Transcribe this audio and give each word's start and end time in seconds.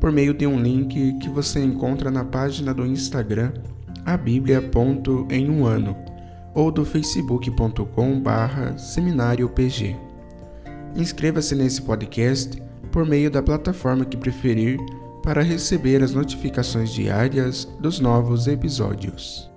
por 0.00 0.10
meio 0.10 0.32
de 0.32 0.46
um 0.46 0.58
link 0.60 1.18
que 1.18 1.28
você 1.28 1.62
encontra 1.62 2.10
na 2.10 2.24
página 2.24 2.72
do 2.72 2.86
Instagram 2.86 3.52
a 4.04 4.18
em 5.30 5.50
um 5.50 5.66
ano 5.66 5.94
ou 6.54 6.72
do 6.72 6.84
facebook.com/barra 6.84 8.76
seminário 8.78 9.48
pg. 9.50 9.94
Inscreva-se 10.96 11.54
nesse 11.54 11.82
podcast 11.82 12.60
por 12.90 13.06
meio 13.06 13.30
da 13.30 13.42
plataforma 13.42 14.04
que 14.04 14.16
preferir 14.16 14.78
para 15.22 15.42
receber 15.42 16.02
as 16.02 16.12
notificações 16.12 16.90
diárias 16.90 17.66
dos 17.78 18.00
novos 18.00 18.48
episódios. 18.48 19.48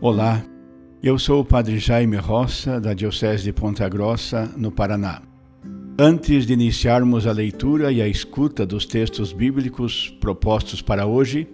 Olá, 0.00 0.44
eu 1.06 1.18
sou 1.18 1.42
o 1.42 1.44
Padre 1.44 1.78
Jaime 1.78 2.16
Roça, 2.16 2.80
da 2.80 2.94
Diocese 2.94 3.44
de 3.44 3.52
Ponta 3.52 3.86
Grossa, 3.90 4.50
no 4.56 4.72
Paraná. 4.72 5.20
Antes 5.98 6.46
de 6.46 6.54
iniciarmos 6.54 7.26
a 7.26 7.32
leitura 7.32 7.92
e 7.92 8.00
a 8.00 8.08
escuta 8.08 8.64
dos 8.64 8.86
textos 8.86 9.30
bíblicos 9.30 10.08
propostos 10.18 10.80
para 10.80 11.04
hoje, 11.04 11.46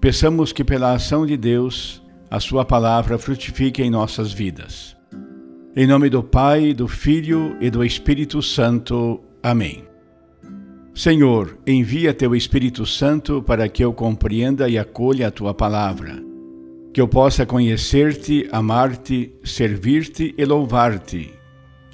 peçamos 0.00 0.52
que, 0.52 0.64
pela 0.64 0.92
ação 0.92 1.24
de 1.24 1.36
Deus, 1.36 2.02
a 2.28 2.40
Sua 2.40 2.64
palavra 2.64 3.16
frutifique 3.16 3.80
em 3.80 3.90
nossas 3.90 4.32
vidas. 4.32 4.96
Em 5.76 5.86
nome 5.86 6.10
do 6.10 6.20
Pai, 6.20 6.74
do 6.74 6.88
Filho 6.88 7.56
e 7.60 7.70
do 7.70 7.84
Espírito 7.84 8.42
Santo. 8.42 9.20
Amém. 9.40 9.84
Senhor, 10.92 11.56
envia 11.64 12.12
teu 12.12 12.34
Espírito 12.34 12.84
Santo 12.84 13.40
para 13.40 13.68
que 13.68 13.84
eu 13.84 13.92
compreenda 13.92 14.68
e 14.68 14.76
acolha 14.76 15.28
a 15.28 15.30
tua 15.30 15.54
palavra 15.54 16.28
que 16.92 17.00
eu 17.00 17.06
possa 17.06 17.46
conhecer-te, 17.46 18.48
amar-te, 18.50 19.32
servir-te 19.44 20.34
e 20.36 20.44
louvar-te, 20.44 21.32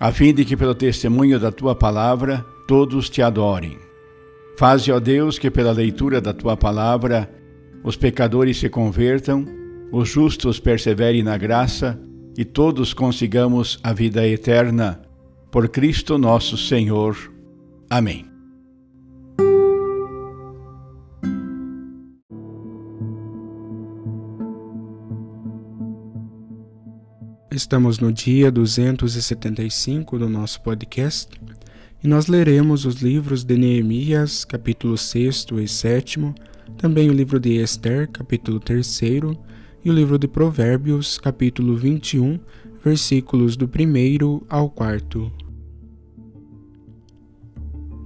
a 0.01 0.11
fim 0.11 0.33
de 0.33 0.45
que 0.45 0.57
pelo 0.57 0.75
testemunho 0.75 1.39
da 1.39 1.53
tua 1.53 1.75
palavra 1.75 2.45
todos 2.67 3.09
te 3.09 3.23
adorem. 3.23 3.79
Faze, 4.59 4.91
ó 4.91 4.99
Deus, 4.99 5.39
que 5.39 5.51
pela 5.51 5.73
leitura 5.73 6.21
da 6.21 6.33
tua 6.33 6.56
palavra 6.56 7.31
os 7.85 7.97
pecadores 7.97 8.56
se 8.56 8.69
convertam, 8.69 9.45
os 9.93 10.09
justos 10.09 10.59
perseverem 10.59 11.23
na 11.23 11.37
graça 11.37 12.01
e 12.37 12.45
todos 12.45 12.93
consigamos 12.93 13.79
a 13.83 13.93
vida 13.93 14.27
eterna. 14.27 15.03
Por 15.51 15.69
Cristo 15.69 16.19
nosso 16.19 16.56
Senhor. 16.56 17.17
Amém. 17.89 18.36
Estamos 27.56 27.99
no 27.99 28.12
dia 28.12 28.53
275 28.53 30.19
do 30.19 30.28
nosso 30.28 30.61
podcast 30.61 31.41
e 32.05 32.06
nós 32.06 32.27
leremos 32.27 32.84
os 32.84 32.97
livros 32.97 33.44
de 33.44 33.56
Neemias, 33.56 34.44
capítulo 34.44 34.99
6 34.99 35.47
e 35.62 35.67
7, 35.67 36.34
também 36.77 37.09
o 37.09 37.15
livro 37.15 37.41
de 37.41 37.56
Esther, 37.56 38.11
capítulo 38.11 38.61
3 38.61 39.00
e 39.83 39.91
o 39.91 39.91
livro 39.91 40.19
de 40.19 40.28
Provérbios, 40.28 41.17
capítulo 41.17 41.75
21, 41.78 42.39
versículos 42.84 43.56
do 43.56 43.65
1 43.65 44.43
ao 44.50 44.69
4. 44.69 45.33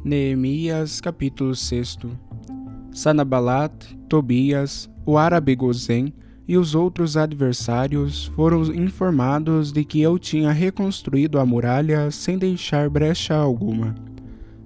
Neemias, 0.05 1.01
capítulo 1.01 1.57
6 1.57 1.99
Sanabalat, 2.93 3.97
Tobias, 4.09 4.89
o 5.05 5.19
árabe 5.19 5.57
Gozen, 5.57 6.15
e 6.51 6.59
os 6.59 6.75
outros 6.75 7.17
adversários 7.17 8.25
foram 8.35 8.63
informados 8.75 9.71
de 9.71 9.85
que 9.85 10.01
eu 10.01 10.19
tinha 10.19 10.51
reconstruído 10.51 11.39
a 11.39 11.47
muralha 11.47 12.11
sem 12.11 12.37
deixar 12.37 12.91
brecha 12.91 13.37
alguma, 13.37 13.95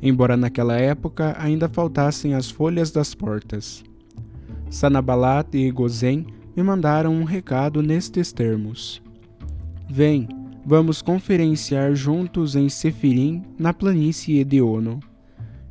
embora 0.01 0.35
naquela 0.35 0.79
época 0.79 1.37
ainda 1.39 1.69
faltassem 1.69 2.33
as 2.33 2.51
folhas 2.51 2.91
das 2.91 3.15
portas. 3.15 3.85
Sanabalat 4.71 5.55
e 5.55 5.71
Gozen 5.71 6.25
me 6.57 6.63
mandaram 6.63 7.13
um 7.13 7.25
recado 7.25 7.83
nestes 7.83 8.33
termos: 8.33 9.03
Vem, 9.87 10.27
vamos 10.65 11.03
conferenciar 11.03 11.95
juntos 11.95 12.57
em 12.57 12.71
Sefirim, 12.71 13.43
na 13.59 13.75
planície 13.75 14.39
Ediono. 14.39 15.01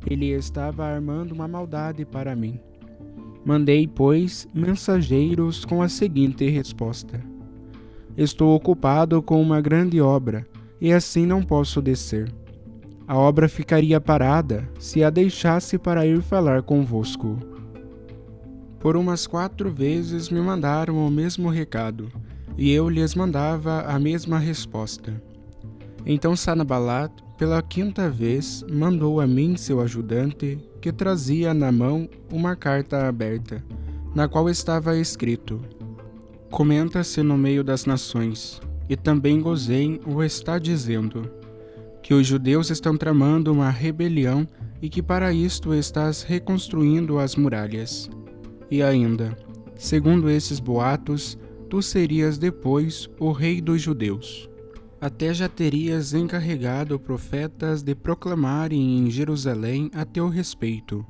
Ele 0.08 0.26
estava 0.26 0.84
armando 0.84 1.32
uma 1.32 1.48
maldade 1.48 2.04
para 2.04 2.36
mim 2.36 2.60
Mandei, 3.44 3.86
pois, 3.86 4.48
mensageiros 4.54 5.64
com 5.64 5.82
a 5.82 5.88
seguinte 5.88 6.48
resposta: 6.48 7.20
Estou 8.16 8.54
ocupado 8.54 9.20
com 9.22 9.40
uma 9.42 9.60
grande 9.60 10.00
obra, 10.00 10.46
e 10.80 10.92
assim 10.92 11.26
não 11.26 11.42
posso 11.42 11.82
descer. 11.82 12.32
A 13.06 13.18
obra 13.18 13.48
ficaria 13.48 14.00
parada 14.00 14.66
se 14.78 15.04
a 15.04 15.10
deixasse 15.10 15.76
para 15.76 16.06
ir 16.06 16.22
falar 16.22 16.62
convosco. 16.62 17.38
Por 18.80 18.96
umas 18.96 19.26
quatro 19.26 19.70
vezes 19.70 20.30
me 20.30 20.40
mandaram 20.40 21.06
o 21.06 21.10
mesmo 21.10 21.50
recado, 21.50 22.10
e 22.56 22.70
eu 22.70 22.88
lhes 22.88 23.14
mandava 23.14 23.82
a 23.82 23.98
mesma 23.98 24.38
resposta. 24.38 25.22
Então 26.06 26.34
Sanabalat, 26.34 27.12
pela 27.36 27.60
quinta 27.60 28.08
vez, 28.08 28.64
mandou 28.70 29.20
a 29.20 29.26
mim 29.26 29.56
seu 29.56 29.80
ajudante 29.80 30.58
que 30.84 30.92
trazia 30.92 31.54
na 31.54 31.72
mão 31.72 32.06
uma 32.30 32.54
carta 32.54 33.08
aberta, 33.08 33.64
na 34.14 34.28
qual 34.28 34.50
estava 34.50 34.98
escrito: 34.98 35.58
Comenta-se 36.50 37.22
no 37.22 37.38
meio 37.38 37.64
das 37.64 37.86
nações, 37.86 38.60
e 38.86 38.94
também 38.94 39.40
Gozem 39.40 39.98
o 40.04 40.22
está 40.22 40.58
dizendo, 40.58 41.22
que 42.02 42.12
os 42.12 42.26
judeus 42.26 42.68
estão 42.68 42.98
tramando 42.98 43.50
uma 43.50 43.70
rebelião 43.70 44.46
e 44.82 44.90
que 44.90 45.02
para 45.02 45.32
isto 45.32 45.72
estás 45.72 46.22
reconstruindo 46.22 47.18
as 47.18 47.34
muralhas. 47.34 48.10
E 48.70 48.82
ainda, 48.82 49.34
segundo 49.76 50.28
esses 50.28 50.60
boatos, 50.60 51.38
tu 51.70 51.80
serias 51.80 52.36
depois 52.36 53.08
o 53.18 53.32
rei 53.32 53.62
dos 53.62 53.80
judeus. 53.80 54.50
Até 55.04 55.34
já 55.34 55.50
terias 55.50 56.14
encarregado 56.14 56.98
profetas 56.98 57.82
de 57.82 57.94
proclamarem 57.94 59.00
em 59.00 59.10
Jerusalém 59.10 59.90
a 59.92 60.02
teu 60.02 60.30
respeito, 60.30 61.04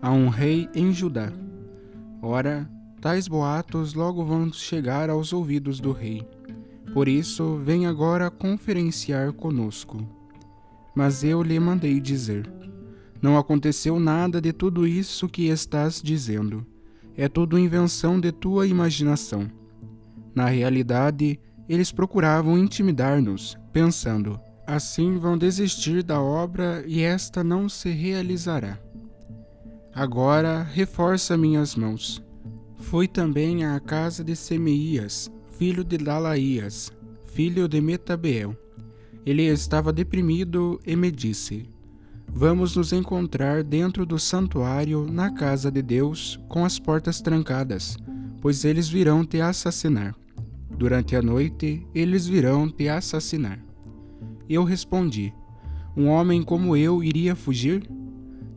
a 0.00 0.10
um 0.10 0.30
rei 0.30 0.66
em 0.74 0.94
Judá. 0.94 1.30
Ora, 2.22 2.66
tais 3.02 3.28
boatos 3.28 3.92
logo 3.92 4.24
vão 4.24 4.50
chegar 4.50 5.10
aos 5.10 5.30
ouvidos 5.34 5.78
do 5.78 5.92
rei. 5.92 6.26
Por 6.94 7.06
isso, 7.06 7.60
vem 7.62 7.84
agora 7.84 8.30
conferenciar 8.30 9.30
conosco. 9.34 9.98
Mas 10.94 11.22
eu 11.22 11.42
lhe 11.42 11.60
mandei 11.60 12.00
dizer: 12.00 12.50
Não 13.20 13.36
aconteceu 13.36 14.00
nada 14.00 14.40
de 14.40 14.54
tudo 14.54 14.86
isso 14.86 15.28
que 15.28 15.48
estás 15.48 16.00
dizendo. 16.00 16.66
É 17.14 17.28
tudo 17.28 17.58
invenção 17.58 18.18
de 18.18 18.32
tua 18.32 18.66
imaginação. 18.66 19.50
Na 20.34 20.46
realidade, 20.46 21.38
eles 21.68 21.92
procuravam 21.92 22.58
intimidar-nos, 22.58 23.56
pensando: 23.72 24.40
assim 24.66 25.18
vão 25.18 25.36
desistir 25.36 26.02
da 26.02 26.20
obra 26.20 26.84
e 26.86 27.02
esta 27.02 27.44
não 27.44 27.68
se 27.68 27.90
realizará. 27.90 28.78
Agora 29.94 30.62
reforça 30.62 31.36
minhas 31.36 31.76
mãos. 31.76 32.22
Fui 32.76 33.06
também 33.06 33.64
à 33.64 33.78
casa 33.80 34.24
de 34.24 34.34
Semeias, 34.34 35.30
filho 35.52 35.84
de 35.84 35.96
Dalaías, 35.96 36.92
filho 37.24 37.68
de 37.68 37.80
Metabeel, 37.80 38.56
Ele 39.24 39.42
estava 39.42 39.92
deprimido 39.92 40.80
e 40.86 40.94
me 40.94 41.10
disse: 41.10 41.68
Vamos 42.28 42.76
nos 42.76 42.92
encontrar 42.92 43.62
dentro 43.62 44.04
do 44.04 44.18
santuário, 44.18 45.06
na 45.10 45.30
casa 45.30 45.70
de 45.70 45.80
Deus, 45.80 46.38
com 46.48 46.64
as 46.64 46.78
portas 46.78 47.20
trancadas, 47.20 47.96
pois 48.40 48.64
eles 48.64 48.88
virão 48.88 49.24
te 49.24 49.40
assassinar. 49.40 50.14
Durante 50.76 51.14
a 51.16 51.22
noite, 51.22 51.86
eles 51.94 52.26
virão 52.26 52.68
te 52.68 52.88
assassinar. 52.88 53.58
Eu 54.48 54.64
respondi: 54.64 55.32
Um 55.96 56.08
homem 56.08 56.42
como 56.42 56.76
eu 56.76 57.02
iria 57.02 57.34
fugir? 57.34 57.88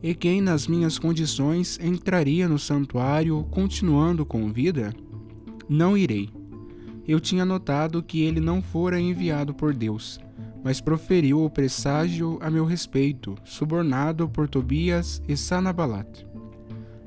E 0.02 0.14
quem, 0.14 0.40
nas 0.40 0.66
minhas 0.68 0.98
condições, 0.98 1.78
entraria 1.82 2.48
no 2.48 2.58
santuário 2.58 3.44
continuando 3.50 4.24
com 4.24 4.52
vida? 4.52 4.94
Não 5.68 5.96
irei. 5.96 6.30
Eu 7.06 7.18
tinha 7.18 7.44
notado 7.44 8.02
que 8.02 8.22
ele 8.22 8.38
não 8.38 8.62
fora 8.62 9.00
enviado 9.00 9.54
por 9.54 9.74
Deus 9.74 10.20
mas 10.62 10.80
proferiu 10.80 11.44
o 11.44 11.50
presságio 11.50 12.38
a 12.40 12.50
meu 12.50 12.64
respeito, 12.64 13.36
subornado 13.44 14.28
por 14.28 14.48
Tobias 14.48 15.22
e 15.28 15.36
Sanabalat. 15.36 16.26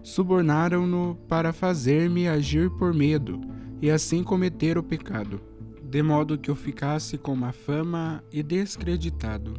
Subornaram-no 0.01 1.15
para 1.27 1.53
fazer-me 1.53 2.27
agir 2.27 2.69
por 2.71 2.93
medo 2.93 3.39
e 3.81 3.89
assim 3.89 4.23
cometer 4.23 4.77
o 4.77 4.83
pecado, 4.83 5.41
de 5.83 6.03
modo 6.03 6.37
que 6.37 6.51
eu 6.51 6.55
ficasse 6.55 7.17
com 7.17 7.35
má 7.35 7.51
fama 7.51 8.23
e 8.31 8.43
descreditado. 8.43 9.53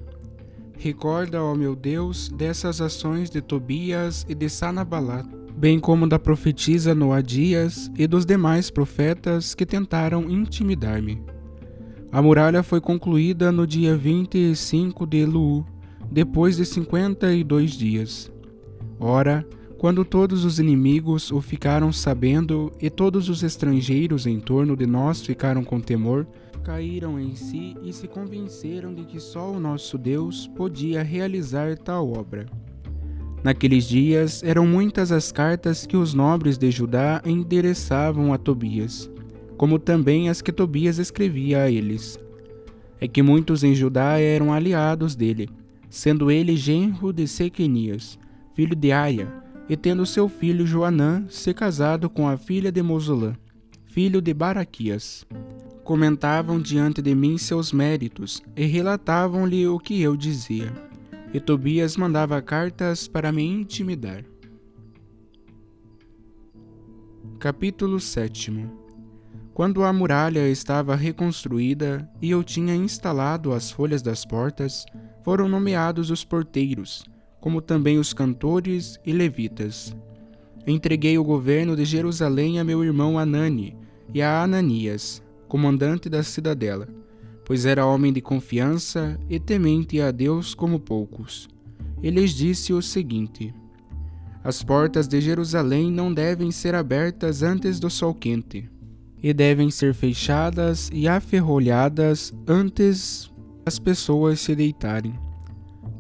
Recorda, 0.79 1.43
ó 1.43 1.55
meu 1.55 1.77
Deus, 1.77 2.29
dessas 2.29 2.81
ações 2.81 3.31
de 3.31 3.41
Tobias 3.41 4.25
e 4.29 4.35
de 4.35 4.49
Sanabalat, 4.49 5.27
bem 5.57 5.79
como 5.79 6.09
da 6.09 6.19
profetisa 6.19 6.95
Noadias 6.95 7.91
e 7.97 8.07
dos 8.07 8.25
demais 8.25 8.71
profetas 8.71 9.55
que 9.55 9.67
tentaram 9.67 10.31
intimidar-me. 10.31 11.23
A 12.11 12.21
muralha 12.21 12.63
foi 12.63 12.81
concluída 12.81 13.51
no 13.51 13.67
dia 13.67 13.97
25 13.97 15.07
de 15.07 15.25
Lu, 15.25 15.65
depois 16.11 16.57
de 16.57 16.67
52 16.67 17.73
dias. 17.73 18.33
Ora, 18.99 19.47
quando 19.83 20.05
todos 20.05 20.45
os 20.45 20.61
inimigos 20.61 21.33
o 21.33 21.41
ficaram 21.41 21.93
sabendo 21.93 22.71
e 22.81 22.89
todos 22.89 23.29
os 23.29 23.43
estrangeiros 23.43 24.29
em 24.29 24.39
torno 24.39 24.77
de 24.77 24.87
nós 24.87 25.21
ficaram 25.21 25.65
com 25.65 25.81
temor, 25.81 26.25
caíram 26.63 27.19
em 27.19 27.35
si 27.35 27.77
e 27.83 27.93
se 27.93 28.07
convenceram 28.07 28.95
de 28.95 29.03
que 29.05 29.19
só 29.19 29.51
o 29.51 29.59
nosso 29.59 29.99
Deus 29.99 30.47
podia 30.47 31.03
realizar 31.03 31.77
tal 31.77 32.13
obra. 32.13 32.47
Naqueles 33.43 33.89
dias 33.89 34.41
eram 34.45 34.65
muitas 34.65 35.11
as 35.11 35.33
cartas 35.33 35.85
que 35.85 35.97
os 35.97 36.15
nobres 36.15 36.57
de 36.57 36.71
Judá 36.71 37.21
endereçavam 37.27 38.33
a 38.33 38.39
Tobias 38.39 39.11
como 39.57 39.81
também 39.81 40.29
as 40.29 40.41
que 40.41 40.53
Tobias 40.53 40.99
escrevia 40.99 41.63
a 41.63 41.71
eles. 41.71 42.21
É 43.01 43.09
que 43.09 43.21
muitos 43.21 43.65
em 43.65 43.75
Judá 43.75 44.21
eram 44.21 44.53
aliados 44.53 45.17
dele, 45.17 45.49
sendo 45.91 46.31
ele 46.31 46.57
genro 46.57 47.13
de 47.13 47.27
Sequenias, 47.27 48.17
filho 48.55 48.77
de 48.77 48.93
Aia, 48.93 49.42
e 49.69 49.77
tendo 49.77 50.05
seu 50.05 50.29
filho 50.29 50.67
Joanã 50.67 51.25
se 51.29 51.53
casado 51.55 52.11
com 52.11 52.29
a 52.29 52.37
filha 52.37 52.73
de 52.73 52.83
Mosolã, 52.83 53.35
filho 53.85 54.21
de 54.21 54.35
Baraquias. 54.35 55.27
Comentavam 55.85 56.61
diante 56.61 57.03
de 57.03 57.15
mim 57.15 57.37
seus 57.39 57.73
méritos 57.73 58.43
e 58.57 58.65
relatavam-lhe 58.65 59.67
o 59.67 59.79
que 59.79 60.01
eu 60.01 60.17
dizia. 60.17 60.73
E 61.35 61.41
Tobias 61.41 61.97
mandava 61.97 62.41
cartas 62.41 63.09
para 63.09 63.33
me 63.33 63.43
intimidar. 63.43 64.25
Capítulo 67.39 67.99
7 67.99 68.83
quando 69.55 69.85
a 69.85 69.93
muralha 69.93 70.49
estava 70.49 70.97
reconstruída 70.97 72.09
e 72.23 72.31
eu 72.31 72.43
tinha 72.43 72.75
instalado 72.75 73.53
as 73.53 73.71
folhas 73.71 74.01
das 74.01 74.25
portas, 74.25 74.87
foram 75.23 75.47
nomeados 75.47 76.11
os 76.11 76.25
porteiros, 76.25 77.05
como 77.43 77.61
também 77.61 77.99
os 77.99 78.15
cantores 78.15 79.01
e 79.05 79.13
levitas. 79.13 79.95
Entreguei 80.65 81.19
o 81.19 81.25
governo 81.25 81.75
de 81.75 81.85
Jerusalém 81.85 82.61
a 82.61 82.65
meu 82.65 82.85
irmão 82.85 83.19
Anani 83.19 83.77
e 84.15 84.23
a 84.23 84.45
Ananias, 84.45 85.21
comandante 85.49 86.09
da 86.09 86.23
cidadela, 86.23 86.89
pois 87.45 87.67
era 87.67 87.85
homem 87.85 88.13
de 88.13 88.21
confiança 88.21 89.19
e 89.29 89.41
temente 89.41 90.01
a 90.01 90.13
Deus 90.13 90.55
como 90.55 90.79
poucos. 90.79 91.49
E 92.01 92.11
lhes 92.11 92.31
disse 92.31 92.73
o 92.73 92.81
seguinte: 92.81 93.53
As 94.45 94.63
portas 94.63 95.09
de 95.09 95.21
Jerusalém 95.21 95.91
não 95.91 96.15
devem 96.15 96.53
ser 96.53 96.77
abertas 96.77 97.43
antes 97.43 97.81
do 97.81 97.91
sol 97.91 98.15
quente 98.15 98.71
e 99.21 99.35
devem 99.35 99.69
ser 99.69 99.95
fechadas 99.95 100.89
e 100.93 101.09
aferrolhadas 101.09 102.33
antes 102.47 103.29
as 103.67 103.81
pessoas 103.81 104.39
se 104.39 104.55
deitarem. 104.55 105.32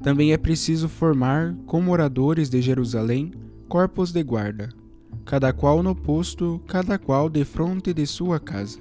Também 0.02 0.32
é 0.32 0.37
preciso 0.37 0.88
formar, 0.88 1.54
com 1.66 1.81
moradores 1.81 2.50
de 2.50 2.60
Jerusalém, 2.60 3.32
corpos 3.69 4.12
de 4.12 4.22
guarda, 4.22 4.69
cada 5.25 5.52
qual 5.52 5.82
no 5.82 5.94
posto, 5.94 6.60
cada 6.66 6.99
qual 6.99 7.28
de 7.28 7.44
fronte 7.44 7.94
de 7.94 8.06
sua 8.06 8.40
casa. 8.40 8.78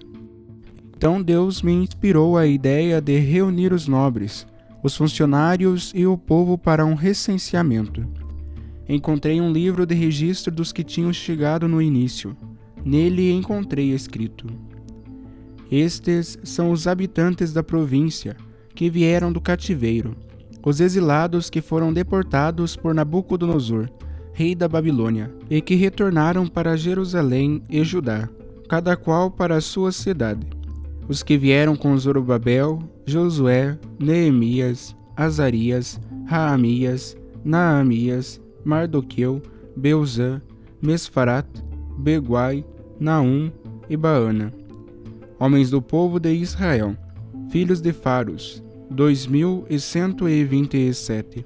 Então 0.96 1.22
Deus 1.22 1.62
me 1.62 1.72
inspirou 1.72 2.38
a 2.38 2.46
ideia 2.46 3.00
de 3.00 3.18
reunir 3.20 3.74
os 3.74 3.88
nobres, 3.88 4.48
os 4.84 4.96
funcionários 4.96 5.92
e 5.96 6.06
o 6.06 6.18
povo 6.18 6.58
para 6.58 6.86
um 6.86 6.96
recenseamento. 6.96 8.08
Encontrei 8.90 9.40
um 9.40 9.52
livro 9.52 9.86
de 9.86 9.96
registro 9.96 10.52
dos 10.54 10.74
que 10.74 10.84
tinham 10.84 11.14
chegado 11.14 11.68
no 11.68 11.82
início, 11.82 12.36
Nele 12.84 13.32
encontrei 13.32 13.92
escrito: 13.94 14.48
Estes 15.72 16.38
são 16.44 16.72
os 16.72 16.88
habitantes 16.88 17.54
da 17.54 17.62
província 17.62 18.36
que 18.74 18.90
vieram 18.90 19.32
do 19.32 19.40
cativeiro, 19.40 20.16
os 20.64 20.80
exilados 20.80 21.50
que 21.50 21.62
foram 21.62 21.92
deportados 21.92 22.76
por 22.76 22.94
Nabucodonosor, 22.94 23.90
rei 24.34 24.56
da 24.56 24.68
Babilônia, 24.68 25.34
e 25.50 25.62
que 25.62 25.76
retornaram 25.76 26.48
para 26.48 26.78
Jerusalém 26.78 27.64
e 27.70 27.84
Judá, 27.84 28.30
cada 28.70 28.96
qual 28.96 29.30
para 29.30 29.56
a 29.56 29.62
sua 29.62 29.92
cidade. 29.92 30.48
Os 31.08 31.24
que 31.24 31.38
vieram 31.38 31.76
com 31.76 31.98
Zorobabel, 31.98 32.80
Josué, 33.06 33.78
Neemias, 34.00 34.96
Azarias, 35.16 36.00
Raamias, 36.26 37.18
Naamias, 37.44 38.40
Mardoqueu, 38.64 39.42
Beuzã, 39.76 40.42
Mesfarat, 40.82 41.48
Beguai, 41.98 42.64
Naum 43.00 43.52
e 43.90 43.98
Baana. 43.98 44.54
Homens 45.40 45.70
do 45.72 45.82
povo 45.82 46.20
de 46.20 46.32
Israel, 46.34 46.96
filhos 47.50 47.82
de 47.82 47.92
Faros, 47.92 48.64
dois 48.92 49.26
mil 49.26 49.66
e 49.70 49.80
cento 49.80 50.28
e 50.28 50.44
vinte 50.44 50.78
e 50.78 50.94
sete. 50.94 51.46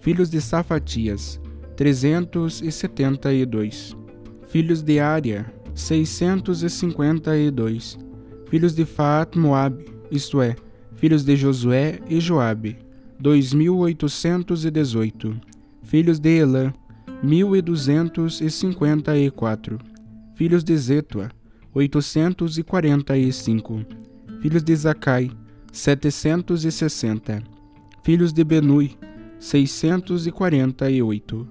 Filhos 0.00 0.30
de 0.30 0.40
Safatias, 0.40 1.38
trezentos 1.76 2.62
e 2.62 2.72
setenta 2.72 3.32
e 3.32 3.44
dois. 3.44 3.94
Filhos 4.48 4.82
de 4.82 4.98
Ária, 4.98 5.52
seiscentos 5.74 6.62
e 6.62 6.70
cinquenta 6.70 7.36
e 7.36 7.50
dois. 7.50 7.98
Filhos 8.48 8.74
de 8.74 8.86
Faat 8.86 9.36
Moab, 9.36 9.84
isto 10.10 10.40
é, 10.40 10.56
filhos 10.96 11.24
de 11.24 11.36
Josué 11.36 12.00
e 12.08 12.18
Joabe, 12.18 12.78
dois 13.20 13.52
mil 13.52 13.76
oitocentos 13.76 14.64
e 14.64 14.70
dezoito. 14.70 15.38
Filhos 15.82 16.18
de 16.18 16.38
Elã, 16.38 16.72
mil 17.22 17.54
e 17.54 17.60
duzentos 17.60 18.40
e 18.40 18.50
cinquenta 18.50 19.16
e 19.18 19.30
quatro. 19.30 19.78
Filhos 20.34 20.64
de 20.64 20.74
Zetua, 20.76 21.28
oitocentos 21.74 22.56
e 22.56 22.62
quarenta 22.62 23.18
e 23.18 23.30
cinco. 23.30 23.84
Filhos 24.40 24.62
de 24.62 24.74
Zacai, 24.74 25.30
setecentos 25.72 26.64
e 26.64 26.70
sessenta. 26.70 27.42
Filhos 28.02 28.32
de 28.32 28.42
Benui, 28.42 28.96
seiscentos 29.38 30.26
e 30.26 30.32
quarenta 30.32 30.90
e 30.90 31.02
oito. 31.02 31.46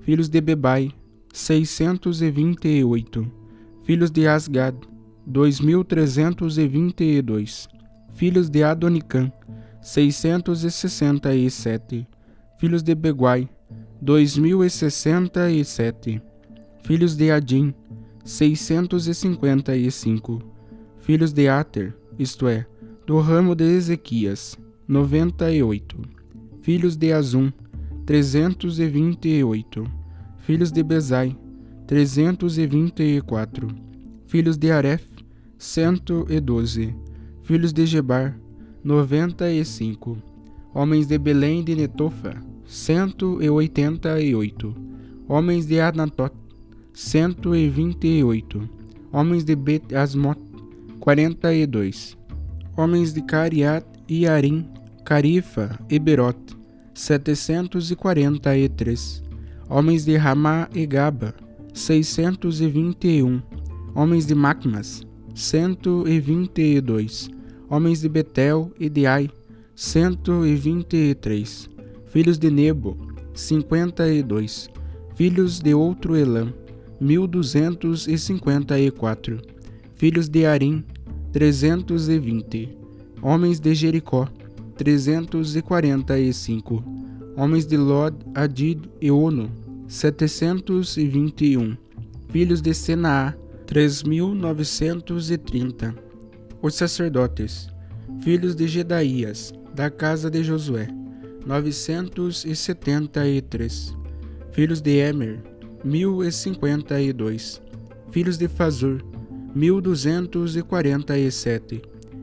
Filhos 0.00 0.28
de 0.28 0.40
Bebai, 0.40 0.90
seiscentos 1.32 2.22
e 2.22 2.30
vinte 2.30 2.68
e 2.68 2.84
oito. 2.84 3.30
Filhos 3.84 4.10
de 4.10 4.26
Asgad, 4.26 4.76
dois 5.26 5.60
mil 5.60 5.84
trezentos 5.84 6.58
e 6.58 6.68
vinte 6.68 7.02
e 7.02 7.22
dois. 7.22 7.68
Filhos 8.14 8.50
de 8.50 8.62
Adonicã, 8.62 9.32
seiscentos 9.80 10.64
e 10.64 10.70
sessenta 10.70 11.34
e 11.34 11.50
sete. 11.50 12.06
Filhos 12.58 12.82
de 12.82 12.94
Beguai, 12.94 13.48
dois 14.00 14.36
mil 14.36 14.62
e 14.62 14.70
sessenta 14.70 15.50
e 15.50 15.64
sete. 15.64 16.20
Filhos 16.84 17.16
de 17.16 17.30
Adim, 17.30 17.72
seiscentos 18.24 19.06
e 19.06 19.14
cinquenta 19.14 19.74
e 19.76 19.90
cinco. 19.90 20.42
Filhos 21.00 21.32
de 21.32 21.48
Ater, 21.48 21.94
isto 22.18 22.46
é, 22.46 22.66
do 23.04 23.18
ramo 23.18 23.54
de 23.54 23.64
Ezequias, 23.64 24.56
noventa 24.86 25.50
e 25.50 25.60
oito. 25.62 25.96
Filhos 26.60 26.96
de 26.96 27.12
Azum, 27.12 27.50
trezentos 28.06 28.78
e 28.78 28.86
vinte 28.86 29.28
e 29.28 29.42
oito. 29.42 29.84
Filhos 30.38 30.70
de 30.70 30.82
Bezai, 30.84 31.36
trezentos 31.86 32.58
e 32.58 32.66
vinte 32.66 33.02
e 33.02 33.20
quatro. 33.20 33.66
Filhos 34.26 34.56
de 34.56 34.70
Aref, 34.70 35.04
cento 35.58 36.26
e 36.30 36.38
doze. 36.38 36.94
Filhos 37.42 37.72
de 37.72 37.86
Gebar, 37.86 38.38
noventa 38.84 39.50
e 39.50 39.64
cinco. 39.64 40.16
Homens 40.72 41.08
de 41.08 41.18
Belém 41.18 41.64
de 41.64 41.74
Netofa, 41.74 42.40
e 43.40 43.50
oitenta 43.50 44.20
e 44.20 44.32
oito. 44.32 44.74
Homens 45.28 45.66
de 45.66 45.80
Anatot, 45.80 46.34
cento 46.94 47.54
e 47.56 47.68
vinte 47.68 48.06
e 48.06 48.22
oito. 48.22 48.68
Homens 49.12 49.44
de 49.44 49.56
Bet 49.56 49.92
Asmot, 49.92 50.40
quarenta 51.00 51.52
e 51.52 51.66
dois. 51.66 52.16
Homens 52.74 53.12
de 53.12 53.20
Cariat 53.20 53.84
e 54.08 54.26
Arim, 54.26 54.66
Carifa 55.04 55.78
e 55.90 55.98
Berote, 55.98 56.56
743. 56.94 59.22
Homens 59.68 60.06
de 60.06 60.16
Ramá 60.16 60.70
e 60.74 60.86
Gaba, 60.86 61.34
621. 61.74 63.42
Homens 63.94 64.24
de 64.24 64.34
Macmas, 64.34 65.02
122. 65.34 67.30
Homens 67.68 68.00
de 68.00 68.08
Betel 68.08 68.72
e 68.80 68.88
de 68.88 69.06
Ai, 69.06 69.28
123. 69.74 71.68
Filhos 72.06 72.38
de 72.38 72.50
Nebo, 72.50 72.96
52. 73.34 74.70
Filhos 75.14 75.60
de 75.60 75.74
outro 75.74 76.16
Elam, 76.16 76.54
1254. 76.98 79.42
Filhos 79.94 80.26
de 80.28 80.46
Arim, 80.46 80.82
320. 81.32 82.78
Homens 83.22 83.58
de 83.58 83.74
Jericó, 83.74 84.28
345. 84.76 86.84
Homens 87.36 87.66
de 87.66 87.78
Lod, 87.78 88.14
Adid 88.34 88.80
e 89.00 89.10
Ono, 89.10 89.50
721. 89.88 91.78
Filhos 92.28 92.60
de 92.60 92.74
Senaá, 92.74 93.34
3930. 93.66 95.94
Os 96.60 96.74
sacerdotes, 96.74 97.70
filhos 98.22 98.54
de 98.54 98.68
Gedaías, 98.68 99.54
da 99.74 99.90
casa 99.90 100.30
de 100.30 100.44
Josué, 100.44 100.86
973. 101.46 103.96
Filhos 104.52 104.82
de 104.82 104.98
Emer, 104.98 105.42
1052. 105.82 107.62
Filhos 108.10 108.36
de 108.36 108.48
Fazur, 108.48 109.02
1247. 109.54 111.82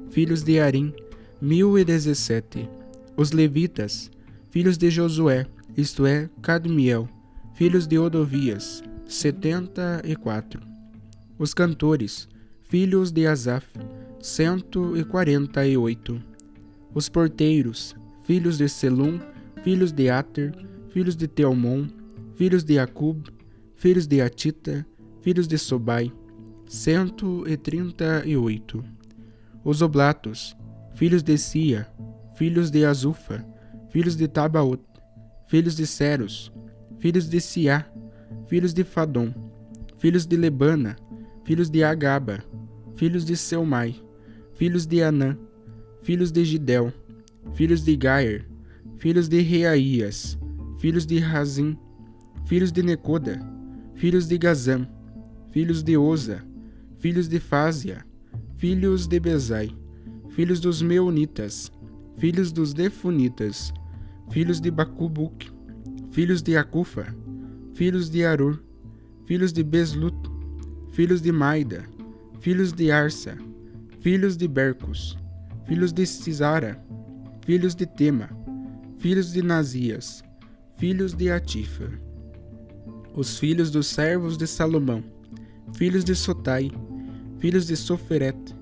Filhos 0.09 0.43
de 0.43 0.59
Arim, 0.59 0.93
1017. 1.41 2.69
Os 3.15 3.31
levitas, 3.31 4.11
filhos 4.49 4.77
de 4.77 4.89
Josué, 4.89 5.45
isto 5.77 6.05
é, 6.05 6.29
Cadmiel, 6.41 7.07
filhos 7.53 7.87
de 7.87 7.97
Odovias, 7.99 8.83
74. 9.05 10.59
Os 11.37 11.53
cantores, 11.53 12.27
filhos 12.63 13.11
de 13.11 13.27
Asaf, 13.27 13.67
148. 14.19 16.21
Os 16.93 17.07
porteiros, 17.07 17.95
filhos 18.23 18.57
de 18.57 18.67
Selum, 18.67 19.19
filhos 19.63 19.91
de 19.91 20.09
Ater, 20.09 20.51
filhos 20.89 21.15
de 21.15 21.27
Teomon, 21.27 21.87
filhos 22.35 22.63
de 22.63 22.79
Acub, 22.79 23.27
filhos 23.75 24.07
de 24.07 24.21
Atita, 24.21 24.87
filhos 25.21 25.47
de 25.47 25.57
Sobai, 25.57 26.11
138. 26.69 28.85
Os 29.63 29.81
oblatos, 29.81 30.55
filhos 30.93 31.23
de 31.23 31.35
Sia, 31.35 31.87
filhos 32.35 32.69
de 32.69 32.85
Azufa, 32.85 33.43
filhos 33.89 34.15
de 34.15 34.27
Tabaot, 34.27 34.79
filhos 35.47 35.75
de 35.75 35.87
Ceros, 35.87 36.53
filhos 36.99 37.27
de 37.27 37.41
Siá, 37.41 37.91
filhos 38.45 38.71
de 38.71 38.83
Fadom, 38.83 39.33
filhos 39.97 40.27
de 40.27 40.37
Lebana, 40.37 40.95
filhos 41.43 41.71
de 41.71 41.83
Agaba, 41.83 42.43
filhos 42.95 43.25
de 43.25 43.35
Selmai, 43.35 43.99
filhos 44.53 44.85
de 44.85 45.01
Anã, 45.01 45.35
filhos 46.03 46.31
de 46.31 46.45
Gidel, 46.45 46.93
filhos 47.55 47.83
de 47.83 47.95
Gair, 47.95 48.47
filhos 48.99 49.27
de 49.27 49.41
Reaías, 49.41 50.37
filhos 50.77 51.07
de 51.07 51.17
Razim, 51.17 51.75
filhos 52.45 52.71
de 52.71 52.83
Necoda, 52.83 53.39
filhos 53.95 54.27
de 54.27 54.37
Gazam, 54.37 54.87
filhos 55.51 55.81
de 55.81 55.97
Oza, 55.97 56.47
filhos 56.99 57.29
de 57.29 57.39
Fásia, 57.39 58.05
filhos 58.57 59.07
de 59.07 59.19
Bezai, 59.19 59.75
filhos 60.31 60.59
dos 60.59 60.81
Meunitas, 60.81 61.71
filhos 62.17 62.51
dos 62.51 62.73
Defunitas, 62.73 63.73
filhos 64.29 64.59
de 64.59 64.69
Bacubuk, 64.69 65.49
filhos 66.11 66.41
de 66.43 66.57
Acufa, 66.57 67.15
filhos 67.73 68.09
de 68.09 68.25
Arur, 68.25 68.61
filhos 69.25 69.53
de 69.53 69.63
Beslut, 69.63 70.13
filhos 70.91 71.21
de 71.21 71.31
Maida, 71.31 71.85
filhos 72.41 72.73
de 72.73 72.91
Arsa, 72.91 73.37
filhos 74.01 74.35
de 74.35 74.47
Bercos, 74.47 75.17
filhos 75.65 75.93
de 75.93 76.05
Cisara, 76.05 76.83
filhos 77.45 77.75
de 77.75 77.85
Tema, 77.85 78.29
filhos 78.97 79.31
de 79.31 79.41
Nazias, 79.41 80.21
filhos 80.77 81.13
de 81.13 81.31
Atifa. 81.31 81.89
Os 83.13 83.39
filhos 83.39 83.71
dos 83.71 83.87
servos 83.87 84.37
de 84.37 84.45
Salomão, 84.45 85.01
filhos 85.73 86.03
de 86.03 86.13
Sotai, 86.13 86.69
filhos 87.39 87.67
de 87.67 87.75
Soferet, 87.75 88.55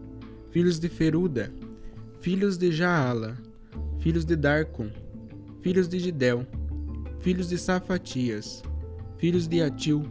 filhos 0.51 0.79
de 0.79 0.87
Feruda, 0.87 1.51
filhos 2.21 2.57
de 2.57 2.71
Jaala, 2.71 3.35
filhos 3.99 4.23
de 4.23 4.35
Darcon, 4.35 4.91
filhos 5.61 5.87
de 5.87 5.99
Gidel, 5.99 6.45
filhos 7.19 7.49
de 7.49 7.57
Safatias, 7.57 8.61
filhos 9.17 9.47
de 9.47 9.63
Atil, 9.63 10.03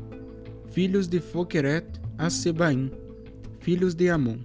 filhos 0.71 1.07
de 1.07 1.21
Foqueret 1.21 1.87
a 2.19 2.29
Sebaim, 2.29 2.91
filhos 3.61 3.95
de 3.95 4.11
Amon. 4.11 4.39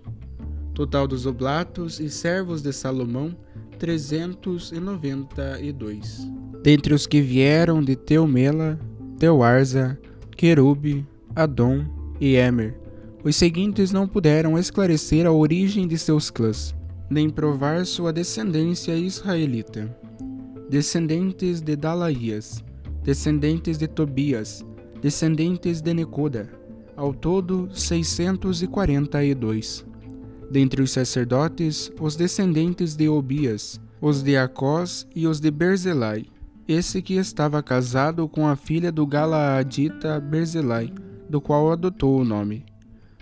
Total 0.73 1.05
dos 1.07 1.25
oblatos 1.25 1.99
e 1.99 2.09
servos 2.09 2.61
de 2.61 2.71
Salomão, 2.71 3.35
392. 3.79 6.29
Dentre 6.63 6.93
os 6.93 7.05
que 7.07 7.21
vieram 7.21 7.83
de 7.83 7.95
Teumela, 7.95 8.79
Teuarza, 9.17 9.99
Querube, 10.37 11.03
Adom 11.35 11.83
e 12.19 12.35
Emer, 12.35 12.80
os 13.23 13.35
seguintes 13.35 13.91
não 13.91 14.07
puderam 14.07 14.57
esclarecer 14.57 15.27
a 15.27 15.31
origem 15.31 15.87
de 15.87 15.97
seus 15.97 16.31
clãs, 16.31 16.73
nem 17.09 17.29
provar 17.29 17.85
sua 17.85 18.11
descendência 18.11 18.95
israelita. 18.95 19.95
Descendentes 20.69 21.61
de 21.61 21.75
Dalaías, 21.75 22.63
descendentes 23.03 23.77
de 23.77 23.87
Tobias, 23.87 24.65
descendentes 25.01 25.81
de 25.81 25.93
Necoda, 25.93 26.49
ao 26.95 27.13
todo 27.13 27.69
642. 27.73 29.85
Dentre 30.49 30.81
os 30.81 30.91
sacerdotes, 30.91 31.91
os 31.99 32.15
descendentes 32.15 32.95
de 32.95 33.07
Obias, 33.07 33.79
os 34.01 34.23
de 34.23 34.35
Acós 34.35 35.07
e 35.15 35.27
os 35.27 35.39
de 35.39 35.51
Berzelai, 35.51 36.25
esse 36.67 37.01
que 37.01 37.15
estava 37.15 37.61
casado 37.61 38.27
com 38.27 38.47
a 38.47 38.55
filha 38.55 38.91
do 38.91 39.05
Galaadita 39.05 40.19
Berzelai, 40.19 40.91
do 41.29 41.39
qual 41.39 41.71
adotou 41.71 42.19
o 42.19 42.25
nome. 42.25 42.70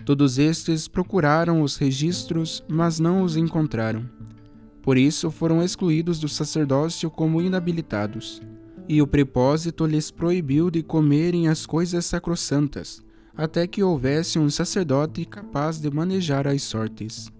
Todos 0.04 0.38
estes 0.38 0.88
procuraram 0.88 1.62
os 1.62 1.76
registros, 1.76 2.64
mas 2.68 2.98
não 2.98 3.22
os 3.22 3.36
encontraram. 3.36 4.08
Por 4.82 4.96
isso 4.96 5.30
foram 5.30 5.62
excluídos 5.62 6.18
do 6.18 6.28
sacerdócio 6.28 7.10
como 7.10 7.42
inabilitados. 7.42 8.40
E 8.88 9.02
o 9.02 9.06
prepósito 9.06 9.86
lhes 9.86 10.10
proibiu 10.10 10.70
de 10.70 10.82
comerem 10.82 11.48
as 11.48 11.66
coisas 11.66 12.06
sacrossantas, 12.06 13.02
até 13.36 13.66
que 13.66 13.82
houvesse 13.82 14.38
um 14.38 14.48
sacerdote 14.50 15.24
capaz 15.24 15.78
de 15.78 15.90
manejar 15.90 16.46
as 16.46 16.62
sortes. 16.62 17.30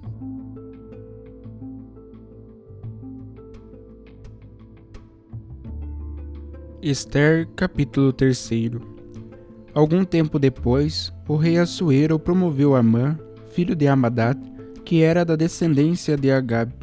Esther, 6.82 7.46
capítulo 7.54 8.12
3 8.12 8.50
Algum 9.72 10.04
tempo 10.04 10.40
depois, 10.40 11.12
o 11.28 11.36
rei 11.36 11.56
Assuero 11.56 12.18
promoveu 12.18 12.74
Amã, 12.74 13.16
filho 13.50 13.76
de 13.76 13.86
Amadat, 13.86 14.36
que 14.84 15.02
era 15.02 15.24
da 15.24 15.36
descendência 15.36 16.16
de 16.16 16.32
Agab. 16.32 16.79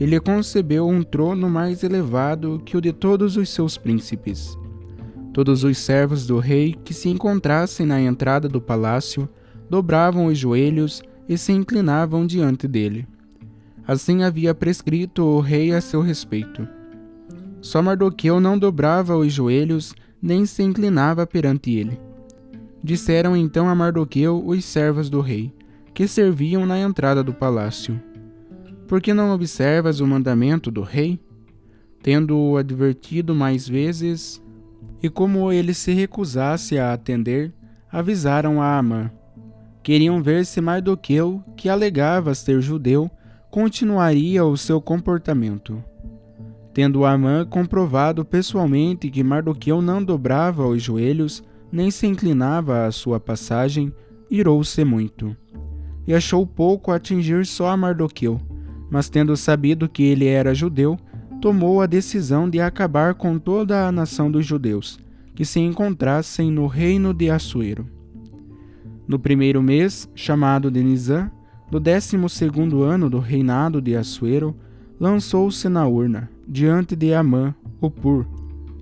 Ele 0.00 0.18
concebeu 0.18 0.88
um 0.88 1.02
trono 1.02 1.50
mais 1.50 1.84
elevado 1.84 2.62
que 2.64 2.74
o 2.74 2.80
de 2.80 2.90
todos 2.90 3.36
os 3.36 3.50
seus 3.50 3.76
príncipes. 3.76 4.58
Todos 5.30 5.62
os 5.62 5.76
servos 5.76 6.26
do 6.26 6.38
rei 6.38 6.74
que 6.82 6.94
se 6.94 7.10
encontrassem 7.10 7.84
na 7.84 8.00
entrada 8.00 8.48
do 8.48 8.62
palácio 8.62 9.28
dobravam 9.68 10.26
os 10.26 10.38
joelhos 10.38 11.02
e 11.28 11.36
se 11.36 11.52
inclinavam 11.52 12.26
diante 12.26 12.66
dele. 12.66 13.06
Assim 13.86 14.22
havia 14.22 14.54
prescrito 14.54 15.22
o 15.22 15.40
rei 15.40 15.72
a 15.72 15.80
seu 15.82 16.00
respeito. 16.00 16.66
Só 17.60 17.82
Mardoqueu 17.82 18.40
não 18.40 18.58
dobrava 18.58 19.16
os 19.16 19.32
joelhos 19.32 19.94
nem 20.20 20.46
se 20.46 20.62
inclinava 20.62 21.26
perante 21.26 21.72
ele. 21.72 22.00
Disseram 22.82 23.36
então 23.36 23.68
a 23.68 23.74
Mardoqueu 23.74 24.42
os 24.44 24.64
servos 24.64 25.10
do 25.10 25.20
rei, 25.20 25.52
que 25.92 26.08
serviam 26.08 26.64
na 26.64 26.78
entrada 26.78 27.22
do 27.22 27.34
palácio: 27.34 28.00
Por 28.90 29.00
que 29.00 29.14
não 29.14 29.32
observas 29.32 30.00
o 30.00 30.06
mandamento 30.06 30.68
do 30.68 30.82
rei? 30.82 31.20
Tendo-o 32.02 32.56
advertido 32.56 33.36
mais 33.36 33.68
vezes, 33.68 34.42
e 35.00 35.08
como 35.08 35.52
ele 35.52 35.72
se 35.72 35.92
recusasse 35.92 36.76
a 36.76 36.92
atender, 36.92 37.54
avisaram 37.88 38.60
a 38.60 38.76
Amã. 38.76 39.08
Queriam 39.80 40.20
ver 40.20 40.44
se 40.44 40.60
Mardoqueu, 40.60 41.40
que 41.56 41.68
alegava 41.68 42.34
ser 42.34 42.60
judeu, 42.60 43.08
continuaria 43.48 44.44
o 44.44 44.56
seu 44.56 44.80
comportamento. 44.80 45.80
Tendo 46.74 47.04
Amã 47.04 47.46
comprovado 47.46 48.24
pessoalmente 48.24 49.08
que 49.08 49.22
Mardoqueu 49.22 49.80
não 49.80 50.02
dobrava 50.02 50.66
os 50.66 50.82
joelhos, 50.82 51.44
nem 51.70 51.92
se 51.92 52.08
inclinava 52.08 52.86
à 52.86 52.90
sua 52.90 53.20
passagem, 53.20 53.94
irou-se 54.28 54.84
muito. 54.84 55.36
E 56.08 56.12
achou 56.12 56.44
pouco 56.44 56.90
atingir 56.90 57.46
só 57.46 57.68
a 57.68 57.76
Mardoqueu, 57.76 58.49
mas 58.90 59.08
tendo 59.08 59.36
sabido 59.36 59.88
que 59.88 60.02
ele 60.02 60.26
era 60.26 60.54
judeu, 60.54 60.98
tomou 61.40 61.80
a 61.80 61.86
decisão 61.86 62.48
de 62.48 62.60
acabar 62.60 63.14
com 63.14 63.38
toda 63.38 63.86
a 63.86 63.92
nação 63.92 64.30
dos 64.30 64.44
judeus, 64.44 64.98
que 65.34 65.44
se 65.44 65.60
encontrassem 65.60 66.50
no 66.50 66.66
reino 66.66 67.14
de 67.14 67.30
Assuero. 67.30 67.86
No 69.06 69.18
primeiro 69.18 69.62
mês, 69.62 70.08
chamado 70.14 70.70
de 70.70 70.82
Nizam, 70.82 71.30
do 71.70 71.80
décimo 71.80 72.28
segundo 72.28 72.82
ano 72.82 73.08
do 73.08 73.18
reinado 73.18 73.80
de 73.80 73.96
Assuero, 73.96 74.54
lançou-se 74.98 75.68
na 75.68 75.86
urna, 75.86 76.28
diante 76.46 76.94
de 76.94 77.14
Amã, 77.14 77.54
o 77.80 77.90
pur, 77.90 78.26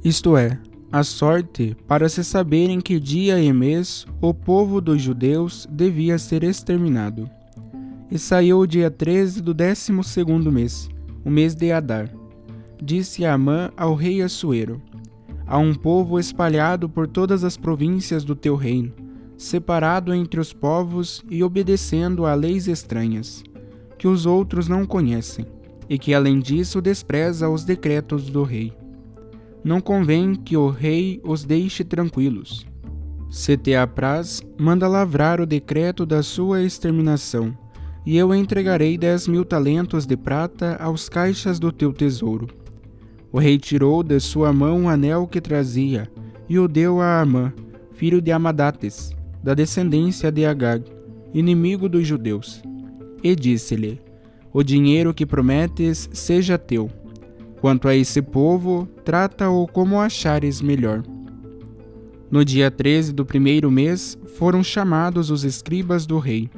isto 0.05 0.37
é, 0.37 0.59
a 0.91 1.03
sorte 1.03 1.77
para 1.87 2.09
se 2.09 2.25
saber 2.25 2.71
em 2.71 2.81
que 2.81 2.99
dia 2.99 3.39
e 3.41 3.53
mês 3.53 4.07
o 4.21 4.33
povo 4.33 4.81
dos 4.81 5.03
judeus 5.03 5.69
devia 5.71 6.19
ser 6.19 6.43
exterminado. 6.43 7.29
E 8.11 8.19
saiu 8.19 8.61
o 8.61 8.67
dia 8.67 8.91
13 8.91 9.43
do 9.43 9.53
décimo 9.53 10.03
segundo 10.03 10.51
mês, 10.51 10.89
o 11.25 11.31
mês 11.31 11.55
de 11.55 11.71
Adar. 11.71 12.11
Disse 12.83 13.25
Amã 13.27 13.71
ao 13.77 13.95
rei 13.95 14.23
Assuero, 14.23 14.81
Há 15.47 15.59
um 15.59 15.75
povo 15.75 16.19
espalhado 16.19 16.89
por 16.89 17.07
todas 17.07 17.45
as 17.45 17.57
províncias 17.57 18.25
do 18.25 18.35
teu 18.35 18.55
reino, 18.55 18.93
separado 19.37 20.13
entre 20.15 20.41
os 20.41 20.53
povos 20.53 21.25
e 21.31 21.43
obedecendo 21.43 22.27
a 22.27 22.35
leis 22.35 22.67
estranhas, 22.67 23.43
que 23.99 24.07
os 24.07 24.27
outros 24.27 24.69
não 24.69 24.87
conhecem 24.87 25.47
e 25.89 25.99
que 25.99 26.13
além 26.13 26.39
disso 26.39 26.81
despreza 26.81 27.49
os 27.49 27.65
decretos 27.65 28.29
do 28.29 28.43
rei. 28.43 28.73
Não 29.65 29.81
convém 29.81 30.35
que 30.35 30.57
o 30.57 30.69
rei 30.69 31.21
os 31.25 31.45
deixe 31.45 31.83
tranquilos. 31.83 32.67
Se 33.31 33.57
te 33.57 33.75
apraz, 33.75 34.43
manda 34.59 34.87
lavrar 34.87 35.41
o 35.41 35.47
decreto 35.47 36.07
da 36.07 36.23
sua 36.23 36.63
exterminação, 36.63 37.57
e 38.09 38.17
eu 38.17 38.35
entregarei 38.35 38.97
dez 38.97 39.29
mil 39.29 39.45
talentos 39.45 40.07
de 40.07 40.17
prata 40.17 40.79
aos 40.81 41.11
caixas 41.11 41.59
do 41.59 41.71
teu 41.71 41.93
tesouro. 41.93 42.49
O 43.31 43.39
rei 43.39 43.59
tirou 43.59 44.03
de 44.03 44.19
sua 44.19 44.51
mão 44.51 44.85
o 44.85 44.89
anel 44.89 45.27
que 45.27 45.43
trazia, 45.43 46.11
e 46.49 46.59
o 46.59 46.67
deu 46.67 47.03
a 47.03 47.21
Amã, 47.21 47.53
filho 47.93 48.23
de 48.23 48.33
Amadates, 48.33 49.15
da 49.45 49.53
descendência 49.53 50.33
de 50.33 50.47
Agag, 50.47 50.91
inimigo 51.35 51.87
dos 51.87 52.07
judeus. 52.07 52.63
E 53.23 53.37
disse-lhe: 53.37 54.01
o 54.55 54.63
dinheiro 54.63 55.13
que 55.13 55.27
prometes 55.27 56.09
seja 56.11 56.57
teu. 56.57 56.89
Quanto 57.61 57.89
a 57.89 57.95
esse 57.95 58.23
povo, 58.23 58.89
trata-o 59.05 59.67
como 59.67 60.01
achares 60.01 60.63
melhor. 60.63 61.03
No 62.31 62.43
dia 62.43 62.71
13 62.71 63.13
do 63.13 63.27
primeiro 63.27 63.71
mês 63.71 64.17
foram 64.39 64.63
chamados 64.65 65.31
os 65.31 65.45
escribas 65.45 66.07
do 66.07 66.19
rei. 66.19 66.49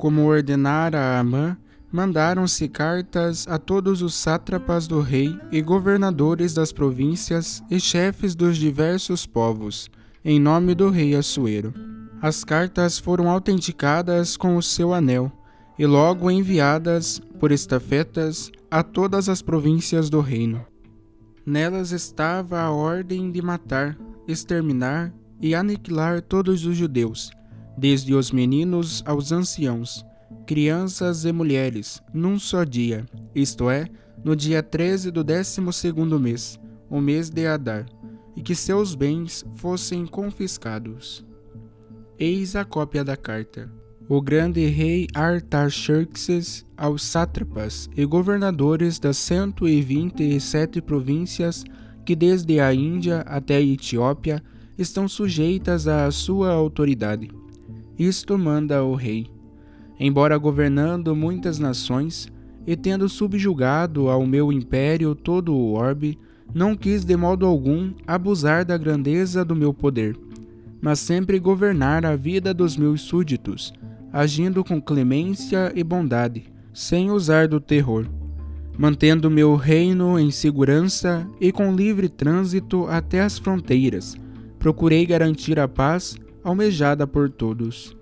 Como 0.00 0.24
ordenara 0.24 1.18
Amã, 1.18 1.58
mandaram-se 1.92 2.66
cartas 2.70 3.46
a 3.46 3.58
todos 3.58 4.00
os 4.00 4.14
sátrapas 4.14 4.88
do 4.88 5.02
rei 5.02 5.38
e 5.52 5.60
governadores 5.60 6.54
das 6.54 6.72
províncias 6.72 7.62
e 7.70 7.78
chefes 7.78 8.34
dos 8.34 8.56
diversos 8.56 9.26
povos, 9.26 9.90
em 10.24 10.40
nome 10.40 10.74
do 10.74 10.88
rei 10.88 11.14
Assuero. 11.14 11.74
As 12.18 12.44
cartas 12.44 12.98
foram 12.98 13.28
autenticadas 13.28 14.38
com 14.38 14.56
o 14.56 14.62
seu 14.62 14.94
anel 14.94 15.30
e 15.78 15.84
logo 15.84 16.30
enviadas 16.30 17.20
por 17.38 17.52
estafetas 17.52 18.50
a 18.70 18.82
todas 18.82 19.28
as 19.28 19.42
províncias 19.42 20.08
do 20.08 20.22
reino. 20.22 20.64
Nelas 21.44 21.92
estava 21.92 22.58
a 22.58 22.70
ordem 22.70 23.30
de 23.30 23.42
matar, 23.42 23.98
exterminar 24.26 25.12
e 25.42 25.54
aniquilar 25.54 26.22
todos 26.22 26.64
os 26.64 26.74
judeus, 26.74 27.30
desde 27.80 28.14
os 28.14 28.30
meninos 28.30 29.02
aos 29.06 29.32
anciãos, 29.32 30.04
crianças 30.46 31.24
e 31.24 31.32
mulheres, 31.32 32.02
num 32.12 32.38
só 32.38 32.62
dia, 32.62 33.06
isto 33.34 33.70
é, 33.70 33.86
no 34.22 34.36
dia 34.36 34.62
13 34.62 35.10
do 35.10 35.24
décimo 35.24 35.72
segundo 35.72 36.20
mês, 36.20 36.60
o 36.90 37.00
mês 37.00 37.30
de 37.30 37.46
Adar, 37.46 37.86
e 38.36 38.42
que 38.42 38.54
seus 38.54 38.94
bens 38.94 39.42
fossem 39.56 40.06
confiscados. 40.06 41.24
Eis 42.18 42.54
a 42.54 42.66
cópia 42.66 43.02
da 43.02 43.16
carta 43.16 43.80
o 44.10 44.20
grande 44.20 44.66
rei 44.66 45.06
Artaxerxes 45.14 46.66
aos 46.76 47.04
sátrapas 47.04 47.88
e 47.96 48.04
governadores 48.04 48.98
das 48.98 49.16
cento 49.16 49.68
e 49.68 49.80
vinte 49.80 50.20
e 50.24 50.40
sete 50.40 50.82
províncias 50.82 51.62
que 52.04 52.16
desde 52.16 52.58
a 52.58 52.74
Índia 52.74 53.20
até 53.20 53.58
a 53.58 53.60
Etiópia 53.60 54.42
estão 54.76 55.06
sujeitas 55.06 55.86
à 55.86 56.10
sua 56.10 56.50
autoridade. 56.50 57.30
Isto 58.00 58.38
manda 58.38 58.82
o 58.82 58.94
rei. 58.94 59.26
Embora 59.98 60.38
governando 60.38 61.14
muitas 61.14 61.58
nações 61.58 62.32
e 62.66 62.74
tendo 62.74 63.06
subjugado 63.10 64.08
ao 64.08 64.24
meu 64.26 64.50
império 64.50 65.14
todo 65.14 65.54
o 65.54 65.74
orbe, 65.74 66.18
não 66.54 66.74
quis 66.74 67.04
de 67.04 67.14
modo 67.14 67.44
algum 67.44 67.92
abusar 68.06 68.64
da 68.64 68.78
grandeza 68.78 69.44
do 69.44 69.54
meu 69.54 69.74
poder, 69.74 70.16
mas 70.80 70.98
sempre 70.98 71.38
governar 71.38 72.06
a 72.06 72.16
vida 72.16 72.54
dos 72.54 72.74
meus 72.74 73.02
súditos, 73.02 73.70
agindo 74.10 74.64
com 74.64 74.80
clemência 74.80 75.70
e 75.76 75.84
bondade, 75.84 76.44
sem 76.72 77.10
usar 77.10 77.48
do 77.48 77.60
terror, 77.60 78.06
mantendo 78.78 79.30
meu 79.30 79.56
reino 79.56 80.18
em 80.18 80.30
segurança 80.30 81.28
e 81.38 81.52
com 81.52 81.76
livre 81.76 82.08
trânsito 82.08 82.86
até 82.86 83.20
as 83.20 83.38
fronteiras. 83.38 84.16
Procurei 84.58 85.04
garantir 85.04 85.60
a 85.60 85.68
paz 85.68 86.16
almejada 86.42 87.06
por 87.06 87.30
todos. 87.30 87.96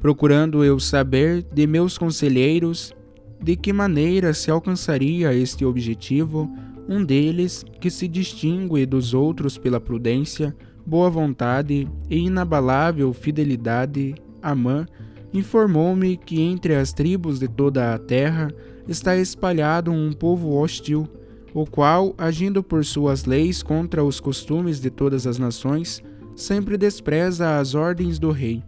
Procurando 0.00 0.64
eu 0.64 0.78
saber 0.78 1.42
de 1.52 1.66
meus 1.66 1.96
conselheiros 1.96 2.94
de 3.42 3.56
que 3.56 3.72
maneira 3.72 4.32
se 4.32 4.50
alcançaria 4.50 5.34
este 5.34 5.64
objetivo, 5.64 6.50
um 6.88 7.04
deles, 7.04 7.64
que 7.80 7.90
se 7.90 8.06
distingue 8.06 8.86
dos 8.86 9.14
outros 9.14 9.58
pela 9.58 9.80
prudência, 9.80 10.54
boa 10.84 11.08
vontade 11.08 11.88
e 12.10 12.18
inabalável 12.18 13.12
fidelidade, 13.12 14.14
Amã, 14.42 14.86
informou-me 15.32 16.16
que 16.16 16.40
entre 16.40 16.74
as 16.74 16.92
tribos 16.92 17.38
de 17.38 17.48
toda 17.48 17.94
a 17.94 17.98
terra 17.98 18.52
está 18.86 19.16
espalhado 19.16 19.90
um 19.90 20.12
povo 20.12 20.56
hostil, 20.56 21.08
o 21.54 21.64
qual, 21.64 22.14
agindo 22.18 22.62
por 22.62 22.84
suas 22.84 23.24
leis 23.24 23.62
contra 23.62 24.04
os 24.04 24.20
costumes 24.20 24.80
de 24.80 24.90
todas 24.90 25.26
as 25.26 25.38
nações, 25.38 26.02
sempre 26.34 26.76
despreza 26.76 27.58
as 27.58 27.74
ordens 27.74 28.18
do 28.18 28.30
rei, 28.30 28.62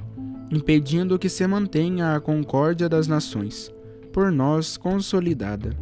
impedindo 0.50 1.18
que 1.18 1.28
se 1.28 1.46
mantenha 1.46 2.14
a 2.14 2.20
concórdia 2.20 2.88
das 2.88 3.06
nações, 3.08 3.72
por 4.12 4.30
nós 4.30 4.76
consolidada. 4.76 5.76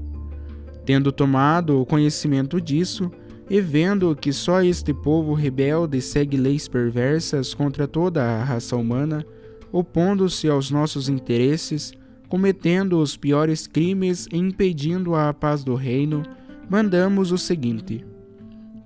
Tendo 0.85 1.13
tomado 1.13 1.81
o 1.81 1.87
conhecimento 1.87 2.61
disso, 2.61 3.11
E 3.49 3.61
vendo 3.61 4.17
que 4.17 4.33
só 4.33 4.63
este 4.63 4.95
povo 4.95 5.35
rebelde 5.35 6.01
segue 6.01 6.37
leis 6.37 6.67
perversas 6.67 7.53
contra 7.53 7.87
toda 7.87 8.23
a 8.23 8.43
raça 8.43 8.75
humana, 8.75 9.25
opondo-se 9.71 10.49
aos 10.49 10.71
nossos 10.71 11.09
interesses, 11.09 11.93
cometendo 12.29 12.99
os 12.99 13.17
piores 13.17 13.67
crimes 13.67 14.27
e 14.33 14.39
impedindo 14.39 15.15
a 15.15 15.33
paz 15.35 15.63
do 15.63 15.75
reino, 15.75 16.23
mandamos 16.71 17.33
o 17.33 17.39
seguinte: 17.39 18.05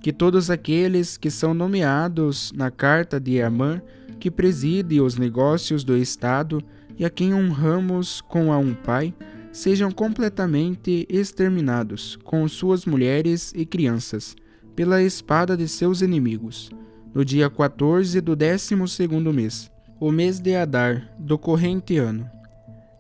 que 0.09 0.13
todos 0.15 0.49
aqueles 0.49 1.19
que 1.19 1.31
são 1.31 1.53
nomeados 1.53 2.51
na 2.53 2.71
carta 2.71 3.21
de 3.21 3.43
Amã, 3.43 3.83
que 4.19 4.31
preside 4.31 5.03
os 5.03 5.19
negócios 5.19 5.85
do 5.85 5.95
Estado 5.95 6.65
e 6.97 7.05
a 7.05 7.11
quem 7.11 7.35
honramos 7.35 8.23
com 8.23 8.51
a 8.51 8.57
um 8.57 8.73
pai, 8.73 9.13
sejam 9.53 9.91
completamente 9.91 11.07
exterminados, 11.11 12.17
com 12.25 12.49
suas 12.49 12.87
mulheres 12.87 13.53
e 13.55 13.67
crianças, 13.67 14.35
pela 14.75 15.03
espada 15.03 15.55
de 15.55 15.69
seus 15.69 16.01
inimigos, 16.01 16.71
no 17.13 17.23
dia 17.23 17.51
14 17.51 18.19
do 18.23 18.35
décimo 18.35 18.89
segundo 18.89 19.31
mês, 19.31 19.71
o 20.01 20.11
mês 20.11 20.41
de 20.41 20.57
Adar, 20.57 21.07
do 21.19 21.37
corrente 21.37 21.99
ano. 21.99 22.27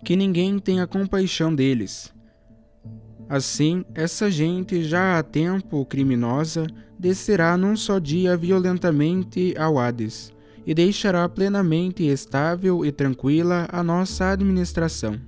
Que 0.04 0.14
ninguém 0.14 0.58
tenha 0.58 0.86
compaixão 0.86 1.54
deles. 1.54 2.12
Assim, 3.30 3.82
essa 3.94 4.30
gente 4.30 4.82
já 4.82 5.18
há 5.18 5.22
tempo 5.22 5.86
criminosa 5.86 6.66
descerá 6.98 7.56
num 7.56 7.76
só 7.76 7.98
dia 7.98 8.36
violentamente 8.36 9.54
ao 9.56 9.78
Hades 9.78 10.32
e 10.66 10.74
deixará 10.74 11.26
plenamente 11.28 12.04
estável 12.04 12.84
e 12.84 12.92
tranquila 12.92 13.66
a 13.72 13.82
nossa 13.82 14.30
administração. 14.30 15.18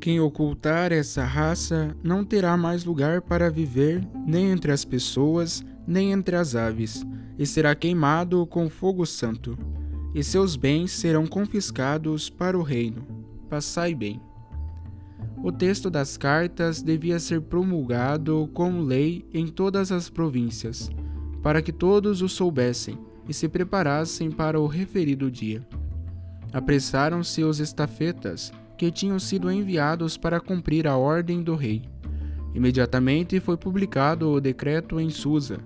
Quem 0.00 0.20
ocultar 0.20 0.92
essa 0.92 1.24
raça 1.24 1.94
não 2.02 2.24
terá 2.24 2.56
mais 2.56 2.84
lugar 2.84 3.20
para 3.20 3.50
viver, 3.50 4.06
nem 4.26 4.50
entre 4.50 4.72
as 4.72 4.84
pessoas, 4.84 5.64
nem 5.86 6.12
entre 6.12 6.36
as 6.36 6.54
aves, 6.54 7.04
e 7.38 7.44
será 7.44 7.74
queimado 7.74 8.46
com 8.46 8.70
fogo 8.70 9.04
santo, 9.04 9.58
e 10.14 10.22
seus 10.22 10.56
bens 10.56 10.92
serão 10.92 11.26
confiscados 11.26 12.30
para 12.30 12.58
o 12.58 12.62
reino. 12.62 13.06
Passai 13.50 13.94
bem. 13.94 14.20
O 15.42 15.52
texto 15.52 15.90
das 15.90 16.16
cartas 16.16 16.82
devia 16.82 17.18
ser 17.18 17.42
promulgado 17.42 18.48
como 18.54 18.80
lei 18.80 19.26
em 19.32 19.46
todas 19.46 19.92
as 19.92 20.08
províncias, 20.08 20.90
para 21.46 21.62
que 21.62 21.70
todos 21.70 22.22
o 22.22 22.28
soubessem 22.28 22.98
e 23.28 23.32
se 23.32 23.48
preparassem 23.48 24.32
para 24.32 24.58
o 24.58 24.66
referido 24.66 25.30
dia. 25.30 25.64
Apressaram-se 26.52 27.44
os 27.44 27.60
estafetas 27.60 28.52
que 28.76 28.90
tinham 28.90 29.16
sido 29.20 29.48
enviados 29.48 30.16
para 30.16 30.40
cumprir 30.40 30.88
a 30.88 30.96
ordem 30.96 31.44
do 31.44 31.54
rei. 31.54 31.84
Imediatamente 32.52 33.38
foi 33.38 33.56
publicado 33.56 34.28
o 34.28 34.40
decreto 34.40 34.98
em 34.98 35.08
Susa. 35.08 35.60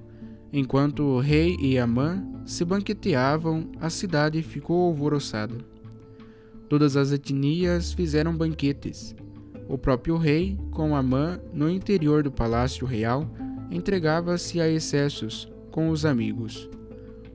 Enquanto 0.53 1.03
o 1.03 1.19
rei 1.19 1.57
e 1.59 1.79
Amã 1.79 2.23
se 2.45 2.63
banqueteavam, 2.63 3.73
a 3.81 3.89
cidade 3.89 4.43
ficou 4.43 4.83
alvoroçada. 4.83 5.57
Todas 6.69 6.95
as 6.95 7.11
etnias 7.11 7.91
fizeram 7.95 8.37
banquetes. 8.37 9.17
O 9.67 9.79
próprio 9.79 10.19
rei, 10.19 10.59
com 10.73 10.95
Amã 10.95 11.41
no 11.55 11.71
interior 11.71 12.23
do 12.23 12.31
palácio 12.31 12.87
real, 12.87 13.27
entregava-se 13.71 14.61
a 14.61 14.69
excessos 14.69 15.51
com 15.71 15.91
os 15.91 16.05
amigos. 16.05 16.69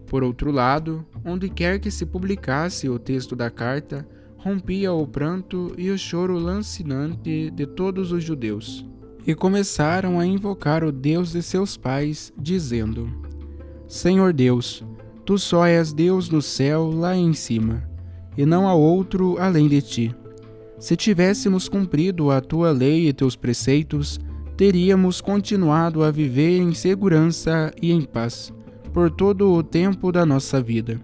Por 0.07 0.23
outro 0.23 0.51
lado, 0.51 1.05
onde 1.23 1.49
quer 1.49 1.79
que 1.79 1.89
se 1.89 2.05
publicasse 2.05 2.87
o 2.87 2.99
texto 2.99 3.35
da 3.35 3.49
carta, 3.49 4.07
rompia 4.37 4.93
o 4.93 5.07
pranto 5.07 5.73
e 5.77 5.89
o 5.89 5.97
choro 5.97 6.37
lancinante 6.37 7.49
de 7.49 7.65
todos 7.65 8.11
os 8.11 8.23
judeus. 8.23 8.85
E 9.25 9.33
começaram 9.33 10.19
a 10.19 10.25
invocar 10.25 10.83
o 10.83 10.91
Deus 10.91 11.31
de 11.31 11.41
seus 11.41 11.75
pais, 11.75 12.31
dizendo: 12.37 13.09
Senhor 13.87 14.31
Deus, 14.31 14.83
tu 15.25 15.39
só 15.39 15.65
és 15.65 15.91
Deus 15.91 16.29
no 16.29 16.43
céu 16.43 16.91
lá 16.91 17.15
em 17.15 17.33
cima, 17.33 17.83
e 18.37 18.45
não 18.45 18.67
há 18.67 18.75
outro 18.75 19.37
além 19.39 19.67
de 19.67 19.81
ti. 19.81 20.15
Se 20.77 20.95
tivéssemos 20.95 21.67
cumprido 21.67 22.29
a 22.29 22.39
tua 22.39 22.71
lei 22.71 23.07
e 23.07 23.13
teus 23.13 23.35
preceitos, 23.35 24.19
teríamos 24.57 25.19
continuado 25.19 26.03
a 26.03 26.11
viver 26.11 26.59
em 26.59 26.73
segurança 26.73 27.73
e 27.81 27.91
em 27.91 28.01
paz 28.01 28.53
por 28.93 29.11
todo 29.11 29.51
o 29.51 29.61
tempo 29.61 30.11
da 30.11 30.25
nossa 30.25 30.61
vida. 30.61 31.01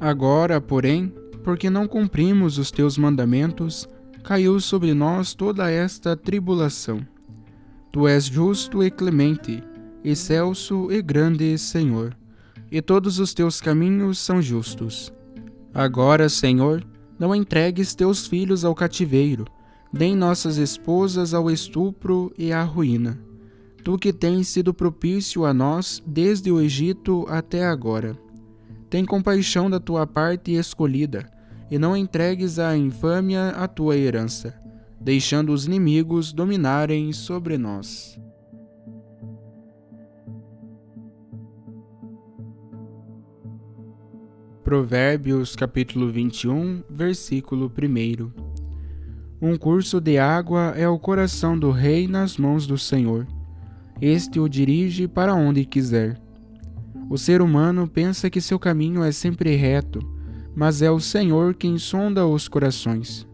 Agora, 0.00 0.60
porém, 0.60 1.14
porque 1.44 1.70
não 1.70 1.86
cumprimos 1.86 2.58
os 2.58 2.72
teus 2.72 2.98
mandamentos, 2.98 3.88
caiu 4.24 4.58
sobre 4.58 4.92
nós 4.92 5.32
toda 5.32 5.70
esta 5.70 6.16
tribulação. 6.16 7.00
Tu 7.92 8.08
és 8.08 8.24
justo 8.24 8.82
e 8.82 8.90
clemente, 8.90 9.62
excelso 10.02 10.90
e 10.90 11.00
grande 11.00 11.56
Senhor, 11.56 12.16
e 12.70 12.82
todos 12.82 13.20
os 13.20 13.32
teus 13.32 13.60
caminhos 13.60 14.18
são 14.18 14.42
justos. 14.42 15.12
Agora, 15.72 16.28
Senhor, 16.28 16.84
não 17.16 17.32
entregues 17.32 17.94
teus 17.94 18.26
filhos 18.26 18.64
ao 18.64 18.74
cativeiro, 18.74 19.44
nem 19.92 20.16
nossas 20.16 20.56
esposas 20.56 21.34
ao 21.34 21.50
estupro 21.50 22.32
e 22.38 22.50
à 22.50 22.62
ruína. 22.62 23.20
Tu 23.84 23.98
que 23.98 24.12
tens 24.12 24.48
sido 24.48 24.72
propício 24.72 25.44
a 25.44 25.52
nós 25.52 26.02
desde 26.06 26.50
o 26.50 26.60
Egito 26.60 27.26
até 27.28 27.66
agora. 27.66 28.16
Tem 28.88 29.04
compaixão 29.04 29.68
da 29.68 29.80
tua 29.80 30.06
parte 30.06 30.52
escolhida, 30.52 31.30
e 31.70 31.78
não 31.78 31.96
entregues 31.96 32.58
à 32.58 32.76
infâmia 32.76 33.48
a 33.48 33.66
tua 33.66 33.96
herança, 33.96 34.54
deixando 35.00 35.52
os 35.52 35.66
inimigos 35.66 36.32
dominarem 36.32 37.12
sobre 37.12 37.58
nós. 37.58 38.18
Provérbios 44.62 45.56
capítulo 45.56 46.10
21, 46.10 46.82
versículo 46.88 47.66
1 47.66 48.51
Um 49.44 49.56
curso 49.56 50.00
de 50.00 50.18
água 50.18 50.72
é 50.76 50.88
o 50.88 50.96
coração 50.96 51.58
do 51.58 51.72
rei 51.72 52.06
nas 52.06 52.38
mãos 52.38 52.64
do 52.64 52.78
Senhor. 52.78 53.26
Este 54.00 54.38
o 54.38 54.48
dirige 54.48 55.08
para 55.08 55.34
onde 55.34 55.64
quiser. 55.64 56.16
O 57.10 57.18
ser 57.18 57.42
humano 57.42 57.88
pensa 57.88 58.30
que 58.30 58.40
seu 58.40 58.56
caminho 58.56 59.02
é 59.02 59.10
sempre 59.10 59.56
reto, 59.56 59.98
mas 60.54 60.80
é 60.80 60.92
o 60.92 61.00
Senhor 61.00 61.54
quem 61.54 61.76
sonda 61.76 62.24
os 62.24 62.46
corações. 62.46 63.26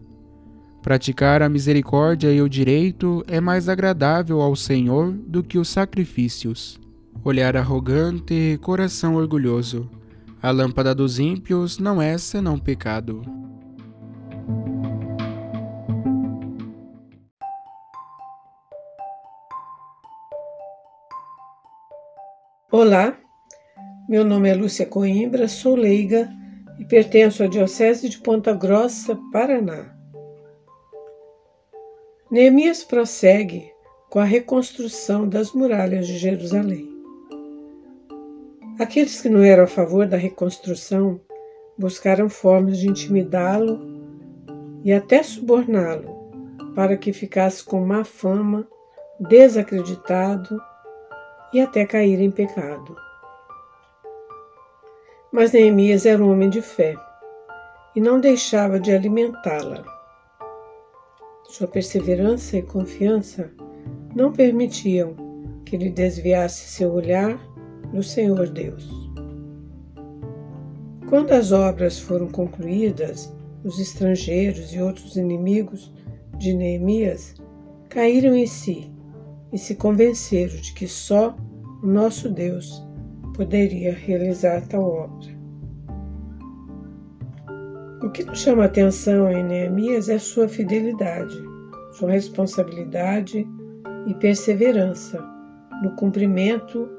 Praticar 0.81 1.43
a 1.43 1.49
misericórdia 1.49 2.33
e 2.33 2.41
o 2.41 2.49
direito 2.49 3.23
é 3.27 3.39
mais 3.39 3.69
agradável 3.69 4.41
ao 4.41 4.55
Senhor 4.55 5.11
do 5.11 5.43
que 5.43 5.59
os 5.59 5.69
sacrifícios. 5.69 6.79
Olhar 7.23 7.55
arrogante 7.55 8.57
coração 8.63 9.13
orgulhoso. 9.13 9.87
A 10.41 10.49
lâmpada 10.49 10.95
dos 10.95 11.19
ímpios 11.19 11.77
não 11.77 12.01
é 12.01 12.17
senão 12.17 12.57
pecado. 12.57 13.38
Olá, 22.81 23.13
meu 24.07 24.23
nome 24.23 24.47
é 24.47 24.53
Lúcia 24.53 24.85
Coimbra, 24.85 25.49
sou 25.49 25.75
leiga 25.75 26.29
e 26.79 26.85
pertenço 26.85 27.43
à 27.43 27.47
Diocese 27.47 28.07
de 28.07 28.17
Ponta 28.19 28.53
Grossa, 28.53 29.19
Paraná. 29.33 29.93
Neemias 32.31 32.81
prossegue 32.81 33.69
com 34.09 34.19
a 34.19 34.23
reconstrução 34.23 35.27
das 35.27 35.51
muralhas 35.51 36.07
de 36.07 36.17
Jerusalém. 36.17 36.87
Aqueles 38.79 39.21
que 39.21 39.27
não 39.27 39.43
eram 39.43 39.65
a 39.65 39.67
favor 39.67 40.07
da 40.07 40.15
reconstrução 40.15 41.19
buscaram 41.77 42.29
formas 42.29 42.77
de 42.77 42.87
intimidá-lo 42.87 43.77
e 44.85 44.93
até 44.93 45.21
suborná-lo 45.21 46.31
para 46.73 46.95
que 46.95 47.11
ficasse 47.11 47.61
com 47.61 47.85
má 47.85 48.05
fama, 48.05 48.65
desacreditado 49.19 50.61
e 51.53 51.61
até 51.61 51.85
cair 51.85 52.19
em 52.19 52.31
pecado. 52.31 52.95
Mas 55.31 55.51
Neemias 55.51 56.05
era 56.05 56.23
um 56.23 56.31
homem 56.31 56.49
de 56.49 56.61
fé 56.61 56.95
e 57.95 58.01
não 58.01 58.19
deixava 58.19 58.79
de 58.79 58.91
alimentá-la. 58.91 59.83
Sua 61.45 61.67
perseverança 61.67 62.57
e 62.57 62.61
confiança 62.61 63.51
não 64.15 64.31
permitiam 64.31 65.15
que 65.65 65.75
ele 65.75 65.89
desviasse 65.89 66.69
seu 66.69 66.91
olhar 66.91 67.39
do 67.93 68.01
Senhor 68.01 68.47
Deus. 68.49 68.89
Quando 71.09 71.31
as 71.31 71.51
obras 71.51 71.99
foram 71.99 72.27
concluídas, 72.27 73.33
os 73.63 73.79
estrangeiros 73.79 74.73
e 74.73 74.81
outros 74.81 75.15
inimigos 75.15 75.91
de 76.37 76.53
Neemias 76.53 77.35
caíram 77.89 78.35
em 78.35 78.45
si 78.45 78.91
e 79.51 79.57
se 79.57 79.75
convenceram 79.75 80.55
de 80.57 80.73
que 80.73 80.87
só 80.87 81.35
o 81.81 81.87
nosso 81.87 82.29
Deus 82.29 82.85
poderia 83.35 83.93
realizar 83.93 84.61
tal 84.67 84.83
obra. 84.83 85.39
O 88.03 88.09
que 88.11 88.23
nos 88.23 88.39
chama 88.39 88.63
a 88.63 88.65
atenção 88.65 89.29
em 89.29 89.43
Neemias 89.43 90.09
é 90.09 90.17
sua 90.17 90.47
fidelidade, 90.47 91.35
sua 91.93 92.11
responsabilidade 92.11 93.47
e 94.07 94.13
perseverança 94.15 95.21
no 95.83 95.95
cumprimento 95.95 96.89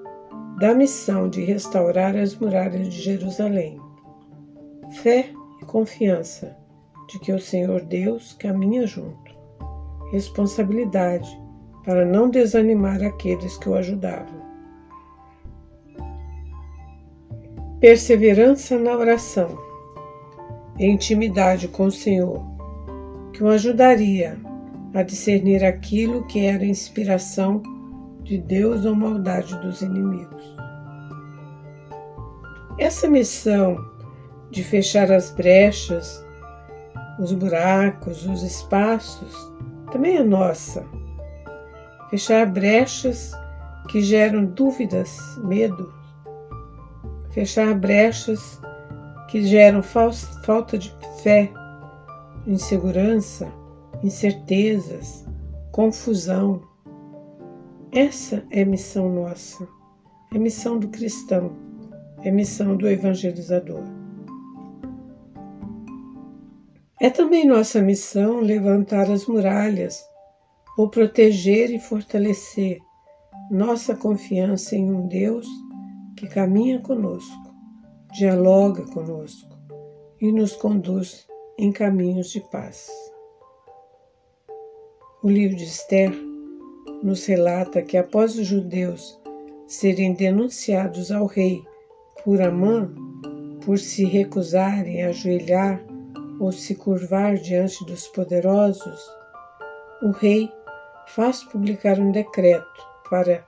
da 0.58 0.74
missão 0.74 1.28
de 1.28 1.42
restaurar 1.42 2.16
as 2.16 2.36
muralhas 2.36 2.88
de 2.88 3.00
Jerusalém. 3.00 3.80
Fé 5.02 5.30
e 5.60 5.64
confiança 5.64 6.56
de 7.08 7.18
que 7.18 7.32
o 7.32 7.40
Senhor 7.40 7.80
Deus 7.82 8.34
caminha 8.34 8.86
junto. 8.86 9.34
Responsabilidade 10.12 11.28
para 11.84 12.04
não 12.04 12.28
desanimar 12.28 13.02
aqueles 13.02 13.56
que 13.58 13.68
o 13.68 13.74
ajudavam. 13.74 14.40
Perseverança 17.80 18.78
na 18.78 18.96
oração 18.96 19.58
e 20.78 20.86
intimidade 20.86 21.68
com 21.68 21.86
o 21.86 21.90
Senhor, 21.90 22.42
que 23.32 23.42
o 23.42 23.48
ajudaria 23.48 24.38
a 24.94 25.02
discernir 25.02 25.64
aquilo 25.64 26.26
que 26.26 26.44
era 26.44 26.64
inspiração 26.64 27.62
de 28.22 28.38
Deus 28.38 28.84
ou 28.84 28.94
maldade 28.94 29.58
dos 29.60 29.80
inimigos. 29.80 30.56
Essa 32.78 33.08
missão 33.08 33.76
de 34.50 34.64
fechar 34.64 35.10
as 35.12 35.30
brechas, 35.30 36.24
os 37.18 37.32
buracos, 37.32 38.26
os 38.26 38.42
espaços, 38.42 39.52
também 39.92 40.16
é 40.16 40.22
nossa. 40.22 40.84
Fechar 42.10 42.44
brechas 42.44 43.30
que 43.88 44.00
geram 44.00 44.44
dúvidas, 44.44 45.16
medo. 45.44 45.94
Fechar 47.30 47.72
brechas 47.78 48.60
que 49.28 49.44
geram 49.44 49.80
falta 49.80 50.76
de 50.76 50.92
fé, 51.22 51.48
insegurança, 52.48 53.46
incertezas, 54.02 55.24
confusão. 55.70 56.60
Essa 57.92 58.44
é 58.50 58.62
a 58.62 58.66
missão 58.66 59.08
nossa, 59.08 59.68
é 60.34 60.36
a 60.36 60.40
missão 60.40 60.80
do 60.80 60.88
cristão, 60.88 61.52
é 62.24 62.30
missão 62.32 62.76
do 62.76 62.88
evangelizador. 62.88 63.84
É 67.00 67.08
também 67.08 67.46
nossa 67.46 67.80
missão 67.80 68.40
levantar 68.40 69.08
as 69.08 69.26
muralhas 69.26 70.09
ou 70.80 70.88
proteger 70.88 71.70
e 71.70 71.78
fortalecer 71.78 72.78
nossa 73.50 73.94
confiança 73.94 74.74
em 74.74 74.90
um 74.90 75.06
Deus 75.08 75.46
que 76.16 76.26
caminha 76.26 76.80
conosco, 76.80 77.54
dialoga 78.14 78.86
conosco 78.86 79.54
e 80.22 80.32
nos 80.32 80.56
conduz 80.56 81.28
em 81.58 81.70
caminhos 81.70 82.30
de 82.30 82.40
paz. 82.50 82.88
O 85.22 85.28
livro 85.28 85.54
de 85.54 85.64
Esther 85.64 86.12
nos 87.02 87.26
relata 87.26 87.82
que 87.82 87.98
após 87.98 88.38
os 88.38 88.46
judeus 88.46 89.20
serem 89.66 90.14
denunciados 90.14 91.12
ao 91.12 91.26
rei 91.26 91.62
por 92.24 92.40
Amã 92.40 92.90
por 93.66 93.78
se 93.78 94.06
recusarem 94.06 95.04
a 95.04 95.10
ajoelhar 95.10 95.84
ou 96.40 96.50
se 96.50 96.74
curvar 96.74 97.34
diante 97.34 97.84
dos 97.84 98.08
poderosos, 98.08 99.04
o 100.02 100.12
rei 100.12 100.50
faz 101.14 101.42
publicar 101.42 101.98
um 101.98 102.12
decreto 102.12 102.88
para 103.08 103.44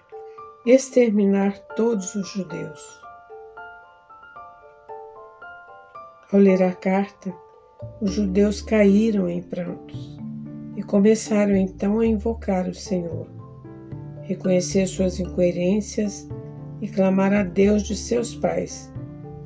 exterminar 0.66 1.56
todos 1.76 2.14
os 2.14 2.28
judeus. 2.28 3.00
Ao 6.32 6.40
ler 6.40 6.62
a 6.62 6.72
carta, 6.72 7.32
os 8.00 8.12
judeus 8.12 8.60
caíram 8.62 9.28
em 9.28 9.40
prantos 9.42 10.18
e 10.76 10.82
começaram 10.82 11.54
então 11.54 12.00
a 12.00 12.06
invocar 12.06 12.68
o 12.68 12.74
Senhor, 12.74 13.28
reconhecer 14.22 14.86
suas 14.86 15.20
incoerências 15.20 16.28
e 16.80 16.88
clamar 16.88 17.32
a 17.32 17.44
Deus 17.44 17.84
de 17.84 17.94
seus 17.94 18.34
pais 18.34 18.92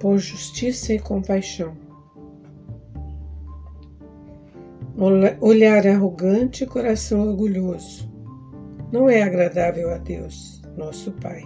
por 0.01 0.17
justiça 0.19 0.95
e 0.95 0.99
compaixão. 0.99 1.86
Olhar 4.99 5.87
arrogante 5.87 6.65
e 6.65 6.67
coração 6.67 7.29
orgulhoso 7.29 8.11
não 8.91 9.11
é 9.11 9.23
agradável 9.23 9.91
a 9.91 9.99
Deus, 9.99 10.63
nosso 10.75 11.13
Pai. 11.13 11.43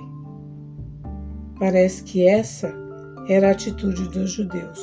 Parece 1.59 2.05
que 2.05 2.25
essa 2.29 2.73
era 3.29 3.49
a 3.49 3.51
atitude 3.51 4.09
dos 4.11 4.31
judeus: 4.31 4.81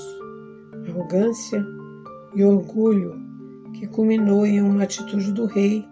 arrogância 0.86 1.66
e 2.36 2.44
orgulho 2.44 3.16
que 3.74 3.88
culminou 3.88 4.46
em 4.46 4.62
uma 4.62 4.84
atitude 4.84 5.32
do 5.32 5.46
rei 5.46 5.86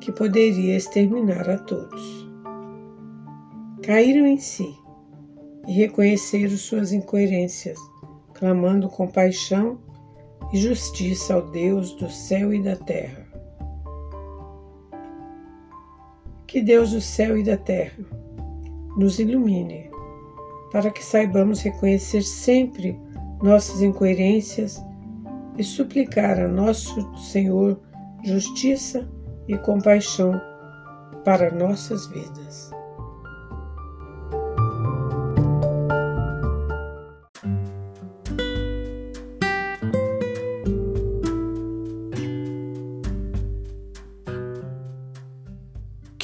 que 0.00 0.10
poderia 0.10 0.74
exterminar 0.74 1.46
a 1.50 1.58
todos. 1.58 2.26
Caíram 3.82 4.26
em 4.26 4.38
si 4.38 4.74
e 5.68 5.72
reconheceram 5.72 6.56
suas 6.56 6.92
incoerências, 6.92 7.78
clamando 8.32 8.88
compaixão 8.88 9.84
e 10.52 10.56
justiça 10.58 11.34
ao 11.34 11.42
Deus 11.42 11.92
do 11.92 12.10
céu 12.10 12.52
e 12.52 12.62
da 12.62 12.76
terra. 12.76 13.26
Que 16.46 16.62
Deus 16.62 16.92
do 16.92 17.00
céu 17.00 17.36
e 17.36 17.42
da 17.42 17.56
terra 17.56 18.04
nos 18.96 19.18
ilumine, 19.18 19.90
para 20.72 20.90
que 20.90 21.04
saibamos 21.04 21.60
reconhecer 21.60 22.22
sempre 22.22 22.98
nossas 23.42 23.82
incoerências 23.82 24.82
e 25.58 25.64
suplicar 25.64 26.38
a 26.38 26.48
nosso 26.48 27.16
Senhor 27.18 27.80
justiça 28.24 29.08
e 29.48 29.56
compaixão 29.58 30.40
para 31.24 31.50
nossas 31.52 32.06
vidas. 32.06 32.75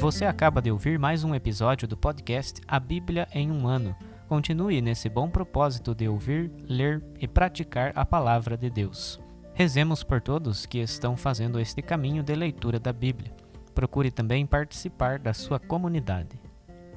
Você 0.00 0.24
acaba 0.24 0.62
de 0.62 0.70
ouvir 0.70 0.98
mais 0.98 1.24
um 1.24 1.34
episódio 1.34 1.86
do 1.86 1.94
podcast 1.94 2.62
A 2.66 2.80
Bíblia 2.80 3.28
em 3.34 3.50
um 3.50 3.68
Ano. 3.68 3.94
Continue 4.26 4.80
nesse 4.80 5.10
bom 5.10 5.28
propósito 5.28 5.94
de 5.94 6.08
ouvir, 6.08 6.50
ler 6.66 7.04
e 7.20 7.28
praticar 7.28 7.92
a 7.94 8.02
palavra 8.02 8.56
de 8.56 8.70
Deus. 8.70 9.20
Rezemos 9.52 10.02
por 10.02 10.22
todos 10.22 10.64
que 10.64 10.78
estão 10.78 11.18
fazendo 11.18 11.60
este 11.60 11.82
caminho 11.82 12.22
de 12.22 12.34
leitura 12.34 12.80
da 12.80 12.94
Bíblia. 12.94 13.30
Procure 13.74 14.10
também 14.10 14.46
participar 14.46 15.18
da 15.18 15.34
sua 15.34 15.60
comunidade. 15.60 16.40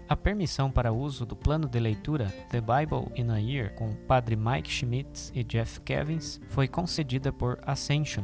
A 0.07 0.15
permissão 0.15 0.71
para 0.71 0.93
uso 0.93 1.25
do 1.25 1.35
plano 1.35 1.67
de 1.67 1.81
leitura 1.81 2.27
The 2.51 2.61
Bible 2.61 3.11
in 3.17 3.29
a 3.31 3.37
Year 3.37 3.75
com 3.75 3.89
o 3.89 3.95
Padre 3.95 4.37
Mike 4.37 4.71
Schmitz 4.71 5.29
e 5.35 5.43
Jeff 5.43 5.81
Kevins 5.81 6.39
foi 6.47 6.69
concedida 6.69 7.33
por 7.33 7.59
Ascension. 7.63 8.23